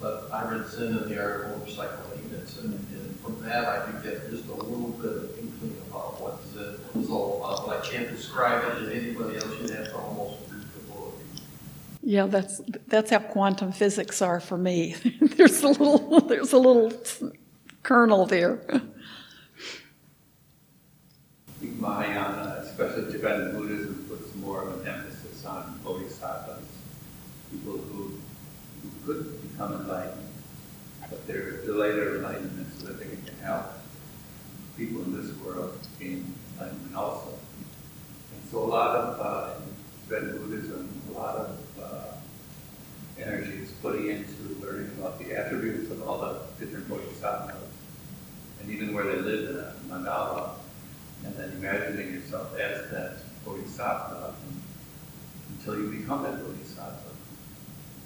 but 0.00 0.28
I 0.32 0.50
read 0.50 0.66
Zen 0.66 0.98
in 0.98 1.08
the 1.08 1.20
art 1.20 1.46
of 1.46 1.58
motorcycle 1.58 2.10
and, 2.12 2.74
and 2.74 3.20
from 3.20 3.42
that 3.42 3.64
I 3.64 3.86
could 3.86 4.02
get 4.02 4.30
just 4.30 4.46
a 4.48 4.54
little 4.54 4.90
bit 4.90 5.12
of 5.12 5.38
inkling 5.38 5.76
about 5.88 6.20
what 6.20 6.40
Zen 6.52 6.76
was 6.94 7.10
all 7.10 7.38
about. 7.38 7.66
But 7.66 7.82
I 7.82 7.86
can't 7.86 8.10
describe 8.10 8.64
it 8.64 8.80
to 8.80 8.94
anybody 8.94 9.36
else. 9.36 9.52
You'd 9.60 9.70
have 9.70 9.88
to 9.88 9.96
almost 9.96 10.38
read 10.50 10.62
the 10.74 10.92
book. 10.92 11.14
Yeah, 12.02 12.26
that's 12.26 12.60
that's 12.86 13.10
how 13.10 13.18
quantum 13.18 13.72
physics 13.72 14.22
are 14.22 14.40
for 14.40 14.56
me. 14.56 14.96
there's 15.20 15.62
a 15.62 15.68
little 15.68 16.20
there's 16.20 16.52
a 16.52 16.58
little 16.58 16.92
kernel 17.82 18.26
there. 18.26 18.60
Mahayana, 21.60 22.62
especially 22.62 23.12
Tibetan 23.12 23.56
Buddhism, 23.56 24.04
puts 24.08 24.34
more 24.36 24.62
of 24.62 24.80
an 24.80 24.86
emphasis 24.86 25.44
on 25.44 25.78
bodhisattvas, 25.84 26.64
people 27.50 27.72
who, 27.72 28.12
who 28.82 28.90
could 29.04 29.50
become 29.50 29.74
enlightened, 29.74 30.28
but 31.08 31.26
they're 31.26 31.64
delayed 31.64 31.96
their 31.96 32.16
enlightenment 32.16 32.68
so 32.78 32.86
that 32.86 32.98
they 32.98 33.04
can 33.04 33.36
help 33.42 33.66
people 34.76 35.02
in 35.02 35.16
this 35.20 35.34
world 35.38 35.78
gain 35.98 36.34
enlightenment 36.54 36.94
also. 36.94 37.28
And 37.30 38.50
so 38.50 38.58
a 38.58 38.64
lot 38.64 38.96
of 38.96 39.20
uh, 39.20 39.54
Tibetan 40.08 40.38
Buddhism, 40.38 40.88
a 41.10 41.18
lot 41.18 41.36
of 41.36 41.58
uh, 41.82 43.22
energy 43.22 43.52
is 43.52 43.70
putting 43.82 44.08
into 44.08 44.60
learning 44.62 44.90
about 44.98 45.18
the 45.18 45.32
attributes 45.32 45.90
of 45.90 46.06
all 46.06 46.20
the 46.20 46.64
different 46.64 46.88
bodhisattvas 46.88 47.70
where 48.92 49.04
they 49.04 49.20
live 49.20 49.50
in 49.50 49.56
a 49.56 49.74
mandala, 49.88 50.50
and 51.24 51.34
then 51.36 51.50
imagining 51.52 52.14
yourself 52.14 52.58
as 52.58 52.90
that 52.90 53.18
bodhisattva 53.44 54.34
until 55.50 55.76
you 55.76 55.90
become 56.00 56.22
that 56.22 56.42
bodhisattva. 56.42 57.10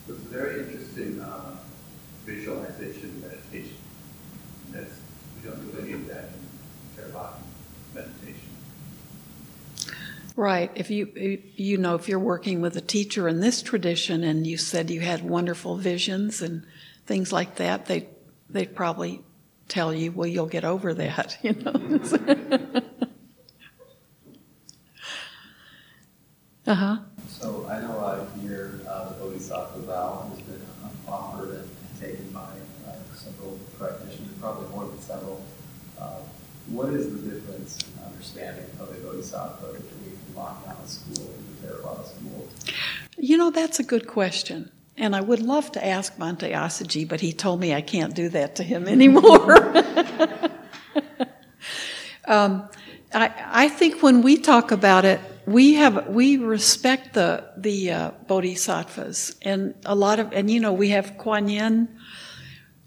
So 0.07 0.15
it's 0.15 0.23
a 0.23 0.27
very 0.27 0.61
interesting 0.61 1.21
uh, 1.21 1.57
visualization 2.25 3.21
meditation. 3.21 3.77
That's, 4.71 4.93
we 5.37 5.49
don't 5.49 5.73
do 5.73 5.81
any 5.81 5.93
of 5.93 6.07
that 6.09 6.31
in 6.31 7.03
Theravada 7.05 7.37
meditation. 7.95 8.41
Right. 10.37 10.73
If 10.75 10.91
you 10.91 11.41
you 11.55 11.79
know 11.79 11.95
if 11.95 12.09
you're 12.09 12.19
working 12.19 12.61
with 12.61 12.77
a 12.77 12.81
teacher 12.81 13.29
in 13.29 13.39
this 13.39 13.63
tradition 13.63 14.25
and 14.25 14.45
you 14.45 14.57
said 14.57 14.91
you 14.91 15.01
had 15.01 15.23
wonderful 15.23 15.77
visions 15.77 16.43
and 16.43 16.67
things 17.07 17.33
like 17.33 17.55
that, 17.57 17.87
they 17.87 18.09
they 18.51 18.67
probably 18.67 19.23
tell 19.69 19.95
you, 19.95 20.13
well, 20.13 20.27
you'll 20.27 20.47
get 20.47 20.65
over 20.65 20.95
that, 20.95 21.39
you 21.43 21.53
know. 21.55 21.73
uh 26.67 26.75
huh. 26.75 26.99
So 27.29 27.67
I 27.71 27.81
know 27.81 27.99
uh, 27.99 28.25
here 28.41 28.81
uh, 28.89 29.09
the 29.11 29.15
Bodhisattva 29.15 29.81
vow 29.81 30.31
has 30.31 30.41
been 30.43 30.61
offered 31.07 31.51
and 31.51 31.71
taken 32.01 32.31
by 32.31 32.41
uh, 32.89 32.93
several 33.15 33.59
practitioners, 33.79 34.31
probably 34.41 34.69
more 34.69 34.87
than 34.87 35.01
several. 35.01 35.45
Uh, 35.99 36.19
what 36.69 36.95
is 36.95 37.13
the 37.13 37.31
difference 37.31 37.79
in 37.83 38.05
understanding 38.05 38.65
of 38.81 38.89
a 38.91 38.95
Bodhisattva 39.01 39.67
between 39.67 40.19
Mahayana 40.35 40.89
school 40.89 41.31
and 41.37 41.63
the 41.63 41.67
Theravada 41.67 42.07
school? 42.07 42.49
You 43.19 43.37
know, 43.37 43.51
that's 43.51 43.79
a 43.79 43.85
good 43.85 44.07
question. 44.07 44.71
And 44.97 45.17
I 45.17 45.21
would 45.21 45.41
love 45.41 45.73
to 45.73 45.85
ask 45.85 46.17
Bhante 46.17 46.53
Assaji, 46.53 47.09
but 47.09 47.21
he 47.21 47.33
told 47.33 47.61
me 47.61 47.75
I 47.75 47.81
can't 47.81 48.15
do 48.15 48.29
that 48.31 48.57
to 48.57 48.63
him 48.63 48.87
anymore. 48.97 49.77
um, 52.27 52.69
I, 53.13 53.33
I, 53.47 53.69
think 53.69 54.03
when 54.03 54.23
we 54.23 54.37
talk 54.37 54.73
about 54.73 55.05
it, 55.05 55.21
we 55.47 55.75
have 55.75 56.09
we 56.09 56.37
respect 56.37 57.15
the 57.15 57.45
the 57.57 57.91
uh, 57.91 58.11
bodhisattvas 58.27 59.37
and 59.43 59.75
a 59.85 59.95
lot 59.95 60.19
of 60.19 60.33
and 60.33 60.51
you 60.51 60.59
know 60.59 60.73
we 60.73 60.89
have 60.91 61.17
Kuan 61.19 61.49
Yin, 61.49 61.89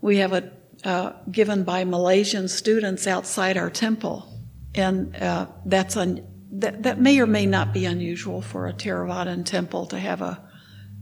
we 0.02 0.18
have 0.18 0.34
a 0.34 0.52
uh, 0.84 1.14
given 1.32 1.64
by 1.64 1.84
Malaysian 1.86 2.48
students 2.48 3.08
outside 3.08 3.58
our 3.58 3.70
temple, 3.70 4.28
and 4.76 5.16
uh, 5.16 5.48
that's 5.66 5.96
un, 5.96 6.26
that 6.52 6.84
that 6.84 7.00
may 7.00 7.20
or 7.20 7.28
may 7.28 7.46
not 7.46 7.74
be 7.74 7.86
unusual 7.86 8.42
for 8.42 8.68
a 8.68 8.74
Theravadan 8.74 9.46
temple 9.46 9.86
to 9.88 10.00
have 10.00 10.22
a 10.22 10.47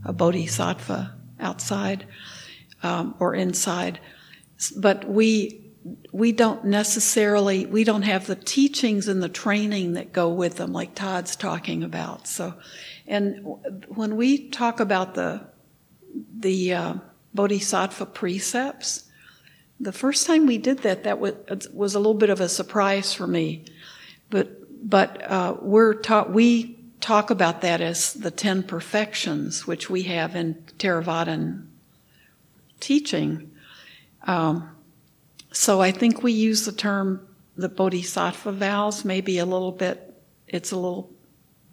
a 0.06 0.12
bodhisattva 0.12 1.14
outside 1.40 2.06
um, 2.82 3.14
or 3.18 3.34
inside. 3.34 4.00
But 4.76 5.06
we 5.08 5.62
we 6.10 6.32
don't 6.32 6.64
necessarily 6.64 7.66
we 7.66 7.84
don't 7.84 8.02
have 8.02 8.26
the 8.26 8.36
teachings 8.36 9.06
and 9.08 9.22
the 9.22 9.28
training 9.28 9.92
that 9.92 10.12
go 10.12 10.28
with 10.30 10.56
them 10.56 10.72
like 10.72 10.94
Todd's 10.94 11.36
talking 11.36 11.82
about. 11.82 12.26
So, 12.26 12.54
and 13.06 13.44
when 13.88 14.16
we 14.16 14.48
talk 14.48 14.80
about 14.80 15.14
the 15.14 15.46
the 16.38 16.74
uh, 16.74 16.94
bodhisattva 17.34 18.06
precepts, 18.06 19.04
the 19.78 19.92
first 19.92 20.26
time 20.26 20.46
we 20.46 20.58
did 20.58 20.78
that, 20.78 21.04
that 21.04 21.18
was, 21.18 21.68
was 21.72 21.94
a 21.94 21.98
little 21.98 22.14
bit 22.14 22.30
of 22.30 22.40
a 22.40 22.48
surprise 22.48 23.12
for 23.12 23.26
me. 23.26 23.66
But 24.30 24.88
but 24.88 25.22
uh, 25.30 25.56
we're 25.60 25.94
taught 25.94 26.32
we 26.32 26.75
talk 27.06 27.30
about 27.30 27.60
that 27.60 27.80
as 27.80 28.14
the 28.14 28.32
ten 28.32 28.64
perfections, 28.64 29.64
which 29.64 29.88
we 29.88 30.02
have 30.02 30.34
in 30.34 30.54
Theravadan 30.78 31.66
teaching. 32.80 33.52
Um, 34.24 34.68
so 35.52 35.80
I 35.80 35.92
think 35.92 36.24
we 36.24 36.32
use 36.32 36.64
the 36.64 36.72
term 36.72 37.24
the 37.56 37.68
bodhisattva 37.68 38.52
vows 38.52 39.04
maybe 39.04 39.38
a 39.38 39.46
little 39.46 39.70
bit. 39.70 40.14
It's 40.48 40.72
a 40.72 40.76
little 40.76 41.08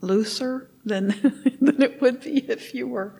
looser 0.02 0.70
than 0.86 1.08
than 1.62 1.82
it 1.82 2.00
would 2.00 2.22
be 2.22 2.38
if 2.48 2.76
you 2.76 2.88
were 2.88 3.20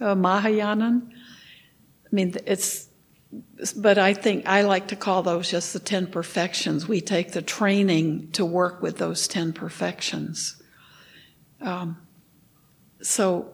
a 0.00 0.14
Mahayanan. 0.14 1.10
I 1.10 2.08
mean, 2.12 2.36
it's. 2.46 2.88
But 3.76 3.98
I 3.98 4.14
think 4.14 4.46
I 4.46 4.62
like 4.62 4.88
to 4.88 4.96
call 4.96 5.22
those 5.24 5.50
just 5.50 5.72
the 5.72 5.80
ten 5.80 6.06
perfections. 6.06 6.86
We 6.86 7.00
take 7.00 7.32
the 7.32 7.42
training 7.42 8.30
to 8.32 8.44
work 8.44 8.80
with 8.80 8.98
those 8.98 9.26
ten 9.26 9.52
perfections. 9.52 10.61
Um, 11.62 11.96
so 13.00 13.52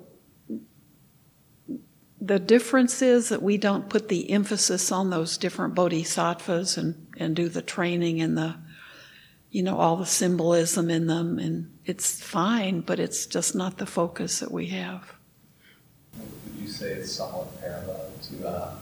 the 2.21 2.39
difference 2.39 3.01
is 3.01 3.29
that 3.29 3.43
we 3.43 3.57
don't 3.57 3.89
put 3.89 4.09
the 4.09 4.31
emphasis 4.31 4.91
on 4.91 5.11
those 5.11 5.39
different 5.39 5.75
bodhisattvas 5.75 6.77
and, 6.77 7.07
and 7.17 7.37
do 7.37 7.49
the 7.49 7.63
training 7.63 8.21
and 8.21 8.37
the, 8.37 8.57
you 9.51 9.63
know, 9.63 9.79
all 9.79 9.97
the 9.97 10.07
symbolism 10.07 10.91
in 10.91 11.07
them. 11.07 11.39
And 11.39 11.79
it's 11.85 12.21
fine, 12.21 12.81
but 12.81 12.99
it's 12.99 13.27
just 13.27 13.55
not 13.55 13.79
the 13.79 13.87
focus 13.87 14.41
that 14.41 14.51
we 14.51 14.67
have. 14.67 15.13
Would 16.19 16.61
you 16.61 16.69
say 16.69 16.93
it's 16.93 17.13
somewhat 17.13 17.61
parallel 17.61 18.11
to 18.31 18.49
uh, 18.49 18.75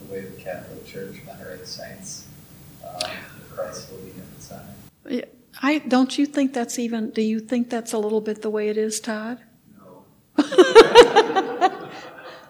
the 0.00 0.12
way 0.12 0.20
the 0.22 0.40
Catholic 0.40 0.86
Church 0.86 1.16
venerates 1.26 1.70
saints? 1.70 2.26
Uh, 2.84 3.10
Christ 3.54 3.90
will 3.90 3.98
be 3.98 4.10
in 4.10 4.22
the 4.36 4.42
center. 4.42 5.28
I 5.68 5.80
don't 5.80 6.16
you 6.16 6.24
think 6.24 6.54
that's 6.54 6.78
even? 6.78 7.10
Do 7.10 7.20
you 7.20 7.40
think 7.40 7.68
that's 7.68 7.92
a 7.92 7.98
little 7.98 8.22
bit 8.22 8.40
the 8.40 8.48
way 8.48 8.70
it 8.70 8.78
is, 8.78 9.00
Todd? 9.00 9.40
No. 9.76 10.04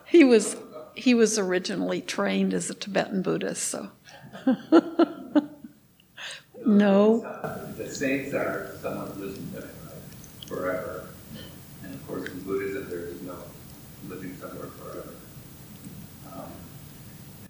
He 0.06 0.22
was 0.24 0.56
he 0.94 1.14
was 1.14 1.36
originally 1.36 2.00
trained 2.00 2.54
as 2.54 2.70
a 2.70 2.74
Tibetan 2.74 3.22
Buddhist, 3.22 3.64
so 3.64 3.90
no. 6.64 7.20
The 7.76 7.90
saints 7.90 8.32
are 8.34 8.76
someone 8.80 9.10
who 9.10 9.24
lives 9.24 9.38
in 9.38 9.52
right, 9.52 9.64
forever. 10.46 11.08
And 11.82 11.94
of 11.94 12.06
course, 12.06 12.30
in 12.30 12.40
Buddhism, 12.40 12.88
there 12.88 13.00
is 13.00 13.20
no 13.22 13.36
living 14.08 14.36
somewhere 14.40 14.68
forever. 14.68 15.12
Um, 16.32 16.52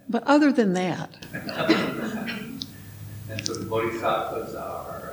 But 0.09 0.25
other 0.25 0.51
than 0.51 0.73
that, 0.73 1.11
And 3.31 3.47
so 3.47 3.55
the 3.55 3.67
bodhisattvas 3.67 4.55
are 4.55 5.08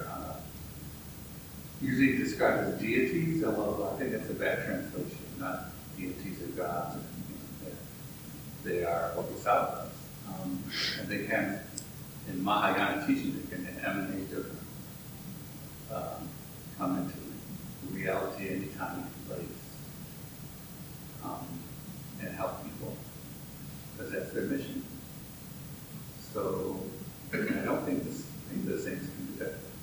usually 1.81 2.17
described 2.17 2.73
as 2.73 2.81
deities, 2.81 3.43
although 3.43 3.91
I 3.93 3.99
think 3.99 4.11
that's 4.11 4.29
a 4.29 4.33
bad 4.33 4.65
translation, 4.65 5.17
not 5.39 5.65
deities 5.97 6.41
or 6.41 6.47
gods. 6.47 6.95
like 6.95 7.73
that. 7.73 8.69
They 8.69 8.83
are 8.83 9.11
bodhisattvas. 9.15 9.91
Um, 10.27 10.63
and 10.99 11.07
they 11.07 11.25
can, 11.25 11.59
in 12.29 12.43
Mahayana 12.43 13.05
teaching, 13.05 13.39
they 13.39 13.55
can 13.55 13.67
emanate 13.85 14.33
or 14.33 14.45
um, 15.95 16.27
come 16.77 16.97
into 16.99 17.95
reality 17.95 18.49
anytime, 18.49 19.03
any 19.03 19.37
place, 19.37 19.47
um, 21.23 21.45
and 22.21 22.35
help 22.35 22.63
people, 22.63 22.95
because 23.95 24.11
that's 24.11 24.31
their 24.31 24.43
mission. 24.43 24.83
So 26.33 26.81
I 27.33 27.37
don't 27.37 27.85
think 27.85 28.03
this, 28.03 28.25
I 28.49 28.53
think 28.53 28.65
the 28.65 28.77
that. 28.77 29.14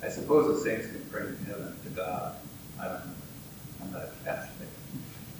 I 0.03 0.09
suppose 0.09 0.63
the 0.63 0.69
saints 0.69 0.87
can 0.87 0.99
pray 1.09 1.21
to 1.21 1.35
heaven, 1.45 1.73
to 1.83 1.89
God. 1.89 2.35
I 2.79 2.83
don't 2.85 2.93
know. 2.93 3.13
I'm 3.81 3.91
not 3.93 4.01
a 4.01 4.09
Catholic, 4.25 4.67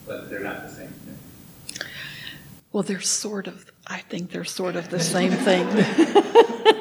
but 0.08 0.30
they're 0.30 0.40
not 0.40 0.64
the 0.64 0.74
same 0.74 0.88
thing. 0.88 1.18
well, 2.72 2.84
they're 2.84 3.02
sort 3.02 3.48
of. 3.48 3.70
I 3.86 3.98
think 4.00 4.32
they're 4.32 4.46
sort 4.46 4.78
of 4.78 4.90
the 4.90 5.02
same 5.02 5.32
thing. 5.32 5.68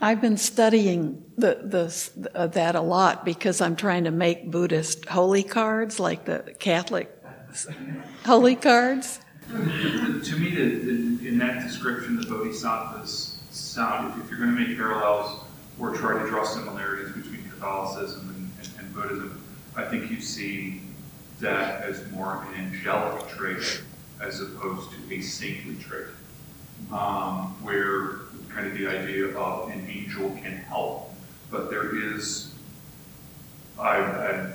I've 0.00 0.20
been 0.20 0.36
studying 0.36 1.24
the, 1.36 1.58
the 1.62 2.30
uh, 2.34 2.46
that 2.48 2.74
a 2.76 2.80
lot 2.80 3.24
because 3.24 3.60
I'm 3.60 3.76
trying 3.76 4.04
to 4.04 4.12
make 4.12 4.50
Buddhist 4.50 5.04
holy 5.06 5.42
cards, 5.42 6.00
like 6.00 6.24
the 6.24 6.54
Catholic 6.58 7.12
holy 8.24 8.56
cards. 8.56 9.20
To 9.50 9.54
me, 9.56 10.50
the, 10.50 10.64
the, 10.78 11.28
in 11.28 11.38
that 11.38 11.62
description, 11.62 12.20
the 12.20 12.26
bodhisattvas 12.26 13.27
sound, 13.78 14.20
if, 14.20 14.28
you're 14.28 14.40
going 14.40 14.56
to 14.56 14.60
make 14.60 14.76
parallels 14.76 15.40
or 15.78 15.94
try 15.94 16.20
to 16.20 16.28
draw 16.28 16.42
similarities 16.44 17.12
between 17.14 17.48
Catholicism 17.48 18.28
and, 18.28 18.66
and, 18.66 18.80
and 18.80 18.92
Buddhism, 18.92 19.40
I 19.76 19.84
think 19.84 20.10
you 20.10 20.20
see 20.20 20.80
that 21.38 21.84
as 21.84 22.10
more 22.10 22.34
of 22.34 22.48
an 22.48 22.54
angelic 22.56 23.28
trait 23.28 23.82
as 24.20 24.40
opposed 24.40 24.90
to 24.90 25.14
a 25.14 25.20
saintly 25.20 25.76
trait. 25.76 26.06
Um, 26.92 27.54
where 27.62 28.22
kind 28.48 28.66
of 28.66 28.76
the 28.76 28.88
idea 28.88 29.26
of 29.36 29.68
an 29.70 29.86
angel 29.88 30.30
can 30.42 30.56
help, 30.56 31.14
but 31.48 31.70
there 31.70 31.96
is, 31.96 32.52
I've 33.78 34.06
had 34.06 34.54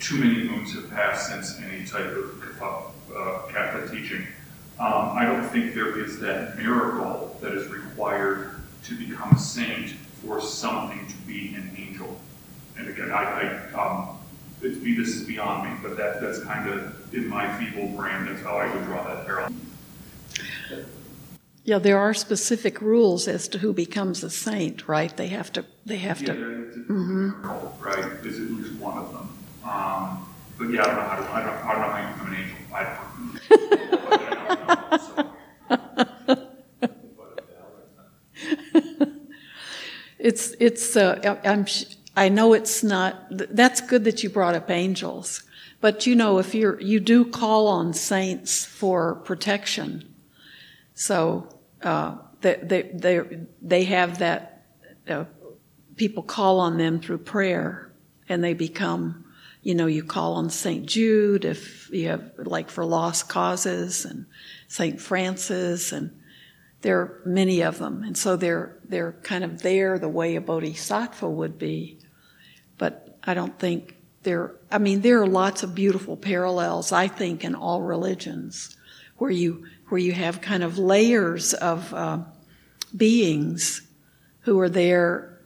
too 0.00 0.16
many 0.16 0.48
moons 0.48 0.72
have 0.74 0.88
passed 0.88 1.28
since 1.28 1.58
any 1.58 1.84
type 1.84 2.06
of 2.06 2.40
Catholic 2.40 2.94
uh, 3.14 3.42
Catholic 3.50 3.90
teaching. 3.90 4.26
Um, 4.80 5.10
I 5.16 5.26
don't 5.26 5.46
think 5.50 5.74
there 5.74 5.98
is 5.98 6.18
that 6.20 6.56
miracle 6.56 7.36
that 7.42 7.52
is 7.52 7.68
required 7.96 8.54
to 8.84 8.96
become 8.96 9.32
a 9.32 9.38
saint 9.38 9.90
for 10.24 10.40
something 10.40 11.06
to 11.06 11.14
be 11.26 11.54
an 11.54 11.70
angel. 11.76 12.18
And 12.78 12.88
again, 12.88 13.10
I, 13.12 13.70
I 13.72 13.72
um, 13.78 14.18
it's, 14.62 14.78
this 14.78 15.08
is 15.16 15.24
beyond 15.26 15.68
me, 15.70 15.76
but 15.82 15.96
that, 15.98 16.20
that's 16.22 16.40
kind 16.40 16.68
of 16.70 17.14
in 17.14 17.28
my 17.28 17.46
feeble 17.58 17.88
brain. 17.88 18.24
That's 18.26 18.42
how 18.42 18.56
I 18.56 18.72
would 18.74 18.84
draw 18.86 19.02
that 19.04 19.26
parallel. 19.26 19.52
Yeah, 21.64 21.78
there 21.78 21.98
are 21.98 22.12
specific 22.14 22.80
rules 22.80 23.28
as 23.28 23.46
to 23.48 23.58
who 23.58 23.72
becomes 23.72 24.24
a 24.24 24.30
saint, 24.30 24.88
right? 24.88 25.16
They 25.16 25.28
have 25.28 25.52
to. 25.52 25.64
They 25.86 25.98
have 25.98 26.20
Yeah, 26.20 26.26
to. 26.28 26.32
there- 26.40 26.62
it's 26.62 26.76
a 26.76 26.92
miracle, 26.92 27.78
right? 27.80 27.98
Is 28.24 28.38
at 28.40 28.50
least 28.50 28.72
one 28.80 28.98
of 28.98 29.12
them. 29.12 29.28
Um, 29.64 30.26
but 30.58 30.70
yeah, 30.70 30.82
I 30.82 30.86
don't 30.86 30.96
know 30.96 31.02
how 31.02 31.16
to. 31.16 31.30
I 31.32 31.40
don't, 31.44 31.64
I 31.64 31.72
don't 31.72 31.82
know 31.82 31.90
how 31.92 32.08
you 32.08 32.14
become 32.14 32.32
an 32.32 32.40
angel. 32.40 32.56
I 32.74 32.82
don't. 32.84 32.98
I 34.12 34.16
don't 34.56 34.66
know, 34.90 34.98
so. 34.98 35.28
It's 40.22 40.54
it's. 40.60 40.96
Uh, 40.96 41.36
I'm. 41.44 41.66
I 42.16 42.28
know 42.28 42.52
it's 42.52 42.84
not. 42.84 43.26
That's 43.28 43.80
good 43.80 44.04
that 44.04 44.22
you 44.22 44.30
brought 44.30 44.54
up 44.54 44.70
angels, 44.70 45.42
but 45.80 46.06
you 46.06 46.14
know 46.14 46.38
if 46.38 46.54
you're 46.54 46.80
you 46.80 47.00
do 47.00 47.24
call 47.24 47.66
on 47.66 47.92
saints 47.92 48.64
for 48.64 49.16
protection, 49.16 50.14
so 50.94 51.48
uh, 51.82 52.18
they 52.40 52.54
they 52.62 52.82
they 52.94 53.20
they 53.60 53.84
have 53.84 54.20
that. 54.20 54.64
Uh, 55.08 55.24
people 55.96 56.22
call 56.22 56.60
on 56.60 56.78
them 56.78 57.00
through 57.00 57.18
prayer, 57.18 57.92
and 58.28 58.44
they 58.44 58.54
become. 58.54 59.24
You 59.64 59.76
know, 59.76 59.86
you 59.86 60.02
call 60.02 60.34
on 60.34 60.50
Saint 60.50 60.86
Jude 60.86 61.44
if 61.44 61.88
you 61.90 62.08
have 62.08 62.32
like 62.36 62.70
for 62.70 62.84
lost 62.84 63.28
causes, 63.28 64.04
and 64.04 64.26
Saint 64.68 65.00
Francis, 65.00 65.90
and 65.90 66.16
there 66.82 66.98
are 66.98 67.22
many 67.24 67.62
of 67.62 67.78
them, 67.78 68.02
and 68.02 68.16
so 68.16 68.36
they're 68.36 68.76
they're 68.84 69.12
kind 69.22 69.44
of 69.44 69.62
there 69.62 69.98
the 69.98 70.08
way 70.08 70.36
a 70.36 70.40
bodhisattva 70.40 71.28
would 71.28 71.58
be, 71.58 71.98
but 72.76 73.18
I 73.24 73.34
don't 73.34 73.58
think 73.58 73.96
there. 74.24 74.56
I 74.70 74.78
mean, 74.78 75.00
there 75.00 75.20
are 75.22 75.26
lots 75.26 75.62
of 75.62 75.74
beautiful 75.74 76.16
parallels. 76.16 76.92
I 76.92 77.08
think 77.08 77.44
in 77.44 77.54
all 77.54 77.82
religions, 77.82 78.76
where 79.16 79.30
you 79.30 79.66
where 79.88 80.00
you 80.00 80.12
have 80.12 80.40
kind 80.40 80.64
of 80.64 80.78
layers 80.78 81.54
of 81.54 81.94
uh, 81.94 82.18
beings 82.96 83.82
who 84.40 84.58
are 84.58 84.68
there, 84.68 85.40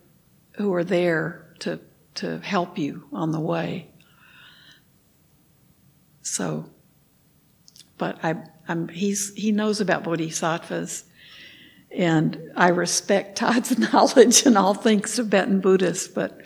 who 0.53 0.72
are 0.72 0.85
there 0.85 1.55
to 1.61 1.81
to 2.14 2.38
help 2.38 2.79
you 2.79 3.05
on 3.12 3.33
the 3.33 3.40
way. 3.40 3.90
So, 6.22 6.70
but 7.99 8.18
I, 8.25 8.37
I'm 8.68 8.88
he's 8.88 9.35
he 9.35 9.53
knows 9.53 9.81
about 9.81 10.05
bodhisattvas. 10.05 11.05
And 11.90 12.53
I 12.57 12.68
respect 12.68 13.37
Todd's 13.38 13.79
knowledge 13.92 14.44
and 14.46 14.57
all 14.59 14.75
things 14.75 15.16
Tibetan 15.16 15.61
Buddhist, 15.61 16.14
but 16.14 16.40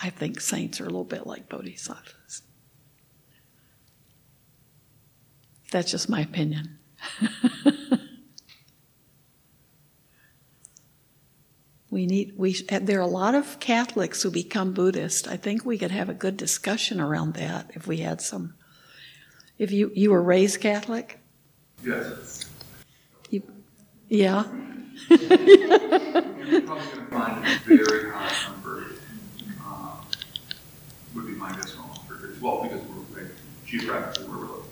I 0.00 0.10
think 0.10 0.40
saints 0.40 0.80
are 0.80 0.84
a 0.84 0.86
little 0.86 1.04
bit 1.04 1.26
like 1.26 1.48
bodhisattvas. 1.48 2.42
That's 5.70 5.90
just 5.90 6.08
my 6.08 6.20
opinion. 6.20 6.78
we 11.90 12.06
need 12.06 12.32
we 12.36 12.54
there 12.54 12.98
are 12.98 13.02
a 13.02 13.06
lot 13.06 13.34
of 13.34 13.60
Catholics 13.60 14.22
who 14.22 14.30
become 14.30 14.72
Buddhist. 14.72 15.28
I 15.28 15.36
think 15.36 15.66
we 15.66 15.76
could 15.76 15.90
have 15.90 16.08
a 16.08 16.14
good 16.14 16.38
discussion 16.38 17.00
around 17.00 17.34
that 17.34 17.70
if 17.74 17.86
we 17.86 17.98
had 17.98 18.22
some. 18.22 18.54
If 19.58 19.70
you 19.70 19.92
you 19.94 20.10
were 20.10 20.22
raised 20.22 20.60
Catholic, 20.60 21.20
Yes. 21.84 22.47
You, 24.08 24.18
yeah. 24.18 24.44
You're 25.08 25.18
probably 26.62 26.86
going 26.86 27.04
to 27.04 27.06
find 27.10 27.44
a 27.44 27.58
very 27.64 28.10
high 28.10 28.50
number, 28.50 28.84
um, 29.64 30.06
would 31.14 31.26
be 31.26 31.32
my 31.32 31.52
guess 31.52 31.76
on 31.76 31.84
all 31.84 32.04
Well, 32.40 32.62
because 32.62 32.82
we're, 32.86 33.22
like, 33.22 33.32
geographically, 33.66 34.26
we're 34.28 34.36
located. 34.36 34.64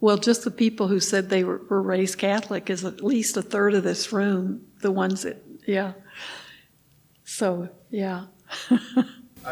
Well, 0.00 0.18
just 0.18 0.44
the 0.44 0.50
people 0.50 0.88
who 0.88 1.00
said 1.00 1.30
they 1.30 1.44
were, 1.44 1.60
were 1.68 1.82
raised 1.82 2.18
Catholic 2.18 2.68
is 2.68 2.84
at 2.84 3.02
least 3.02 3.36
a 3.36 3.42
third 3.42 3.74
of 3.74 3.84
this 3.84 4.12
room. 4.12 4.66
The 4.80 4.90
ones 4.92 5.22
that, 5.22 5.42
yeah. 5.66 5.92
So, 7.24 7.70
yeah. 7.90 8.26
I 8.70 8.76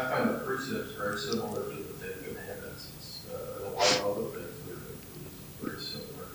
find 0.05 0.29
the 0.29 0.41
precepts 0.45 0.93
very 0.95 1.17
similar 1.17 1.63
to 1.63 1.75
the 1.75 1.93
Ten 1.99 2.23
Commandments. 2.23 2.91
It's, 2.97 3.25
uh, 3.33 3.67
a 3.67 3.71
lot 3.71 3.87
of 3.95 4.05
other 4.05 4.27
things 4.39 4.55
that 4.67 4.77
are 4.77 5.69
very 5.69 5.81
similar 5.81 6.27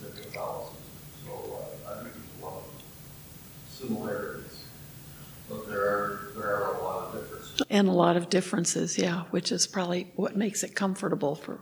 to, 0.00 0.06
to 0.06 0.22
Catholicism. 0.22 0.76
So 1.24 1.32
uh, 1.32 1.90
I 1.90 1.92
think 2.02 2.14
there's 2.14 2.40
a 2.40 2.44
lot 2.44 2.58
of 2.58 2.64
similarities, 3.86 4.64
but 5.48 5.68
there 5.68 5.80
are 5.80 6.20
there 6.36 6.56
are 6.56 6.74
a 6.74 6.82
lot 6.82 7.14
of 7.14 7.20
differences. 7.20 7.62
and 7.70 7.88
a 7.88 7.92
lot 7.92 8.16
of 8.16 8.28
differences, 8.28 8.98
yeah, 8.98 9.22
which 9.30 9.52
is 9.52 9.66
probably 9.66 10.12
what 10.16 10.36
makes 10.36 10.62
it 10.62 10.74
comfortable 10.74 11.34
for. 11.34 11.60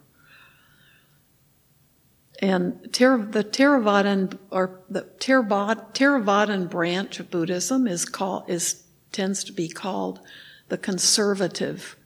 And 2.41 2.81
the 2.83 3.45
Theravadan 3.45 4.39
or 4.51 4.81
the 4.91 5.03
Theravada, 5.03 5.95
Theravadan 5.95 6.69
branch 6.69 7.21
of 7.21 7.31
Buddhism 7.31 7.87
is 7.87 8.05
called 8.05 8.45
is 8.49 8.83
tends 9.13 9.45
to 9.45 9.53
be 9.53 9.69
called 9.69 10.21
the 10.69 10.79
conservative 10.79 11.97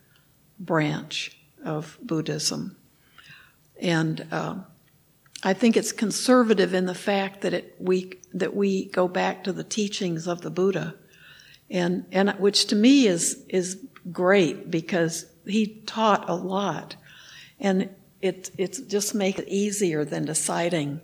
branch 0.60 1.36
of 1.64 1.98
Buddhism, 2.02 2.76
and 3.80 4.26
um, 4.30 4.66
I 5.42 5.52
think 5.52 5.76
it's 5.76 5.92
conservative 5.92 6.74
in 6.74 6.86
the 6.86 6.94
fact 6.94 7.42
that 7.42 7.54
it 7.54 7.76
we 7.78 8.14
that 8.34 8.54
we 8.54 8.86
go 8.86 9.06
back 9.06 9.44
to 9.44 9.52
the 9.52 9.64
teachings 9.64 10.26
of 10.26 10.40
the 10.40 10.50
Buddha, 10.50 10.96
and 11.70 12.06
and 12.10 12.30
which 12.38 12.66
to 12.66 12.76
me 12.76 13.06
is 13.06 13.44
is 13.48 13.78
great 14.10 14.70
because 14.70 15.26
he 15.46 15.82
taught 15.86 16.28
a 16.28 16.34
lot, 16.34 16.96
and 17.60 17.88
it 18.20 18.50
it 18.58 18.80
just 18.88 19.14
makes 19.14 19.38
it 19.38 19.48
easier 19.48 20.04
than 20.04 20.24
deciding 20.24 21.00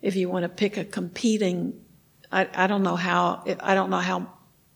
if 0.00 0.14
you 0.14 0.28
want 0.28 0.44
to 0.44 0.48
pick 0.48 0.76
a 0.76 0.84
competing. 0.84 1.80
I, 2.30 2.48
I 2.54 2.66
don't 2.66 2.82
know 2.82 2.96
how 2.96 3.42
I 3.60 3.74
don't 3.74 3.90
know 3.90 3.98
how 3.98 4.32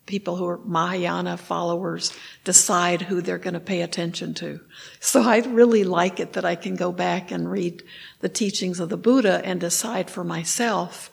people 0.07 0.37
who 0.37 0.47
are 0.47 0.57
Mahayana 0.57 1.37
followers 1.37 2.11
decide 2.43 3.03
who 3.03 3.21
they're 3.21 3.37
going 3.37 3.53
to 3.53 3.59
pay 3.59 3.81
attention 3.81 4.33
to. 4.35 4.59
So 4.99 5.21
I 5.21 5.39
really 5.39 5.83
like 5.83 6.19
it 6.19 6.33
that 6.33 6.45
I 6.45 6.55
can 6.55 6.75
go 6.75 6.91
back 6.91 7.29
and 7.29 7.51
read 7.51 7.83
the 8.21 8.29
teachings 8.29 8.79
of 8.79 8.89
the 8.89 8.97
Buddha 8.97 9.41
and 9.43 9.59
decide 9.59 10.09
for 10.09 10.23
myself, 10.23 11.11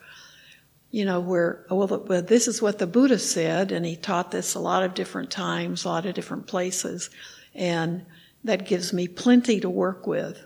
you 0.91 1.05
know, 1.05 1.21
where, 1.21 1.67
oh, 1.69 1.85
well, 1.85 2.05
well, 2.07 2.23
this 2.23 2.49
is 2.49 2.63
what 2.63 2.79
the 2.79 2.87
Buddha 2.87 3.19
said, 3.19 3.73
and 3.73 3.85
he 3.85 3.97
taught 3.97 4.31
this 4.31 4.55
a 4.55 4.61
lot 4.61 4.85
of 4.85 4.95
different 4.95 5.31
times, 5.31 5.85
a 5.85 5.89
lot 5.89 6.07
of 6.07 6.15
different 6.15 6.47
places, 6.47 7.11
and 7.55 8.07
that 8.45 8.67
gives 8.67 8.93
me 8.93 9.09
plenty 9.09 9.59
to 9.61 9.69
work 9.69 10.07
with. 10.07 10.41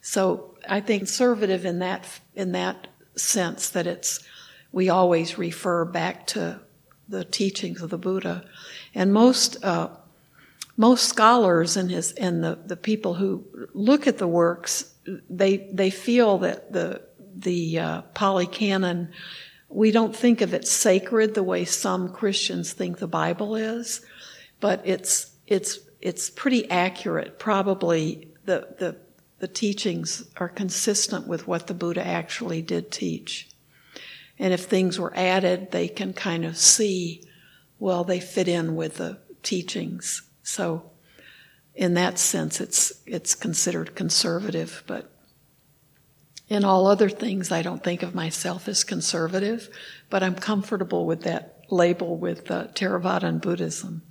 So 0.00 0.56
I 0.68 0.80
think 0.80 1.02
conservative 1.02 1.64
in 1.64 1.78
that, 1.78 2.04
in 2.34 2.52
that 2.52 2.88
sense 3.14 3.70
that 3.70 3.86
it's, 3.86 4.26
we 4.72 4.88
always 4.88 5.38
refer 5.38 5.84
back 5.84 6.26
to 6.28 6.60
the 7.12 7.24
teachings 7.24 7.82
of 7.82 7.90
the 7.90 7.98
Buddha. 7.98 8.44
And 8.94 9.12
most, 9.12 9.62
uh, 9.62 9.90
most 10.76 11.08
scholars 11.08 11.76
and 11.76 11.90
his, 11.90 12.12
and 12.12 12.42
the, 12.42 12.58
the 12.66 12.76
people 12.76 13.14
who 13.14 13.44
look 13.74 14.06
at 14.06 14.18
the 14.18 14.26
works, 14.26 14.92
they, 15.28 15.68
they 15.72 15.90
feel 15.90 16.38
that 16.38 16.72
the, 16.72 17.02
the, 17.36 17.78
uh, 17.78 18.02
Pali 18.14 18.46
Canon, 18.46 19.12
we 19.68 19.90
don't 19.90 20.16
think 20.16 20.40
of 20.40 20.54
it 20.54 20.66
sacred 20.66 21.34
the 21.34 21.42
way 21.42 21.64
some 21.66 22.08
Christians 22.08 22.72
think 22.72 22.98
the 22.98 23.06
Bible 23.06 23.56
is, 23.56 24.04
but 24.60 24.80
it's, 24.84 25.30
it's, 25.46 25.80
it's 26.00 26.30
pretty 26.30 26.68
accurate. 26.70 27.38
Probably 27.38 28.28
the, 28.46 28.68
the, 28.78 28.96
the 29.38 29.48
teachings 29.48 30.24
are 30.38 30.48
consistent 30.48 31.26
with 31.26 31.46
what 31.46 31.66
the 31.66 31.74
Buddha 31.74 32.06
actually 32.06 32.62
did 32.62 32.90
teach. 32.90 33.51
And 34.42 34.52
if 34.52 34.64
things 34.64 34.98
were 34.98 35.12
added, 35.16 35.70
they 35.70 35.86
can 35.86 36.12
kind 36.12 36.44
of 36.44 36.56
see, 36.56 37.22
well, 37.78 38.02
they 38.02 38.18
fit 38.18 38.48
in 38.48 38.74
with 38.74 38.96
the 38.96 39.20
teachings. 39.44 40.22
So, 40.42 40.90
in 41.76 41.94
that 41.94 42.18
sense, 42.18 42.60
it's, 42.60 42.92
it's 43.06 43.36
considered 43.36 43.94
conservative, 43.94 44.82
but 44.88 45.12
in 46.48 46.64
all 46.64 46.88
other 46.88 47.08
things, 47.08 47.52
I 47.52 47.62
don't 47.62 47.84
think 47.84 48.02
of 48.02 48.16
myself 48.16 48.66
as 48.66 48.82
conservative, 48.82 49.68
but 50.10 50.24
I'm 50.24 50.34
comfortable 50.34 51.06
with 51.06 51.22
that 51.22 51.64
label 51.70 52.16
with 52.16 52.50
uh, 52.50 52.66
and 52.80 53.40
Buddhism. 53.40 54.02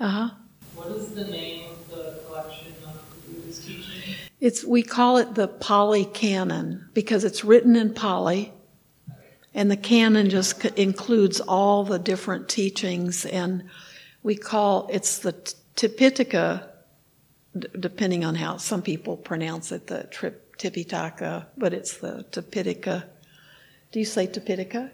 Uh 0.00 0.08
huh. 0.08 0.30
What 0.74 0.88
is 0.92 1.14
the 1.14 1.26
name 1.26 1.72
of 1.72 1.90
the 1.90 2.18
collection 2.26 2.72
of 2.82 2.94
the 3.26 3.30
Buddha's 3.30 3.58
teaching? 3.58 4.14
It's 4.42 4.64
we 4.64 4.82
call 4.82 5.18
it 5.18 5.36
the 5.36 5.46
Pali 5.46 6.04
Canon 6.04 6.88
because 6.94 7.22
it's 7.22 7.44
written 7.44 7.76
in 7.76 7.94
Pali, 7.94 8.52
and 9.54 9.70
the 9.70 9.76
canon 9.76 10.30
just 10.30 10.64
includes 10.64 11.40
all 11.40 11.84
the 11.84 12.00
different 12.00 12.48
teachings, 12.48 13.24
and 13.24 13.62
we 14.24 14.34
call 14.34 14.88
it's 14.90 15.20
the 15.20 15.32
Tipitaka, 15.76 16.66
depending 17.78 18.24
on 18.24 18.34
how 18.34 18.56
some 18.56 18.82
people 18.82 19.16
pronounce 19.16 19.70
it, 19.70 19.86
the 19.86 20.08
Tipitaka, 20.58 21.46
but 21.56 21.72
it's 21.72 21.98
the 21.98 22.26
Tipitaka. 22.32 23.04
Do 23.92 24.00
you 24.00 24.04
say 24.04 24.26
Tipitaka? 24.26 24.90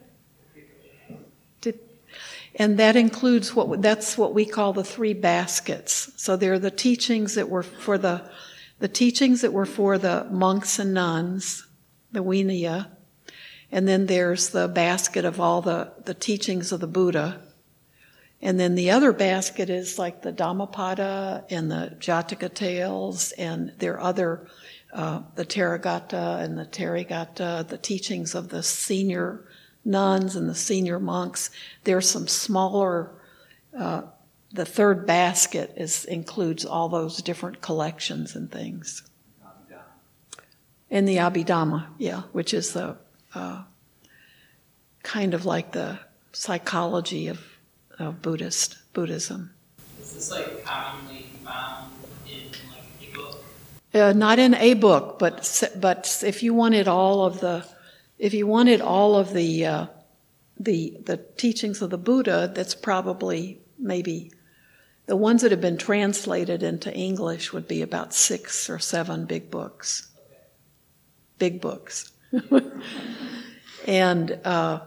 And 2.54 2.78
that 2.78 2.96
includes 2.96 3.54
what 3.54 3.80
that's 3.80 4.18
what 4.18 4.34
we 4.34 4.44
call 4.44 4.74
the 4.74 4.84
three 4.84 5.14
baskets. 5.14 6.12
So 6.16 6.36
they're 6.36 6.58
the 6.58 6.70
teachings 6.70 7.34
that 7.36 7.48
were 7.48 7.62
for 7.62 7.96
the 7.96 8.28
the 8.78 8.88
teachings 8.88 9.40
that 9.40 9.52
were 9.52 9.66
for 9.66 9.98
the 9.98 10.26
monks 10.30 10.78
and 10.78 10.94
nuns, 10.94 11.66
the 12.12 12.22
Vinaya, 12.22 12.88
and 13.70 13.86
then 13.86 14.06
there's 14.06 14.50
the 14.50 14.68
basket 14.68 15.24
of 15.24 15.40
all 15.40 15.60
the, 15.60 15.92
the 16.04 16.14
teachings 16.14 16.72
of 16.72 16.80
the 16.80 16.86
Buddha. 16.86 17.40
And 18.40 18.58
then 18.58 18.76
the 18.76 18.90
other 18.90 19.12
basket 19.12 19.68
is 19.68 19.98
like 19.98 20.22
the 20.22 20.32
Dhammapada 20.32 21.44
and 21.50 21.70
the 21.70 21.96
Jataka 21.98 22.54
tales, 22.54 23.32
and 23.32 23.72
their 23.78 24.00
other, 24.00 24.46
uh, 24.92 25.22
the 25.34 25.44
Therigatha 25.44 26.42
and 26.42 26.56
the 26.56 26.64
Theragatha, 26.64 27.66
the 27.66 27.78
teachings 27.78 28.34
of 28.34 28.48
the 28.48 28.62
senior 28.62 29.44
nuns 29.84 30.36
and 30.36 30.48
the 30.48 30.54
senior 30.54 31.00
monks. 31.00 31.50
There's 31.84 32.08
some 32.08 32.28
smaller, 32.28 33.10
uh, 33.76 34.02
the 34.52 34.64
third 34.64 35.06
basket 35.06 35.74
is 35.76 36.04
includes 36.04 36.64
all 36.64 36.88
those 36.88 37.18
different 37.18 37.60
collections 37.60 38.34
and 38.34 38.50
things. 38.50 39.02
In 40.90 41.04
the 41.04 41.16
Abhidhamma, 41.16 41.86
yeah, 41.98 42.22
which 42.32 42.54
is 42.54 42.72
the 42.72 42.96
uh, 43.34 43.62
kind 45.02 45.34
of 45.34 45.44
like 45.44 45.72
the 45.72 45.98
psychology 46.32 47.28
of, 47.28 47.40
of 47.98 48.22
Buddhist 48.22 48.78
Buddhism. 48.94 49.52
Is 50.00 50.14
this 50.14 50.30
like 50.30 50.64
commonly 50.64 51.26
found 51.44 51.92
in 52.26 52.44
like 52.70 53.12
a 53.12 53.14
book? 53.14 53.44
Uh, 53.92 54.14
not 54.14 54.38
in 54.38 54.54
a 54.54 54.72
book, 54.74 55.18
but 55.18 55.62
but 55.76 56.22
if 56.24 56.42
you 56.42 56.54
wanted 56.54 56.88
all 56.88 57.26
of 57.26 57.40
the 57.40 57.66
if 58.18 58.32
you 58.32 58.46
wanted 58.46 58.80
all 58.80 59.14
of 59.14 59.34
the 59.34 59.66
uh, 59.66 59.86
the 60.58 60.96
the 61.04 61.18
teachings 61.36 61.82
of 61.82 61.90
the 61.90 61.98
Buddha, 61.98 62.50
that's 62.54 62.74
probably 62.74 63.60
maybe 63.78 64.32
the 65.08 65.16
ones 65.16 65.40
that 65.40 65.50
have 65.50 65.60
been 65.62 65.78
translated 65.78 66.62
into 66.62 66.94
English 66.94 67.54
would 67.54 67.66
be 67.66 67.80
about 67.80 68.12
six 68.12 68.68
or 68.68 68.78
seven 68.78 69.24
big 69.24 69.50
books. 69.50 70.10
Big 71.38 71.62
books. 71.62 72.12
and 73.86 74.38
uh, 74.44 74.80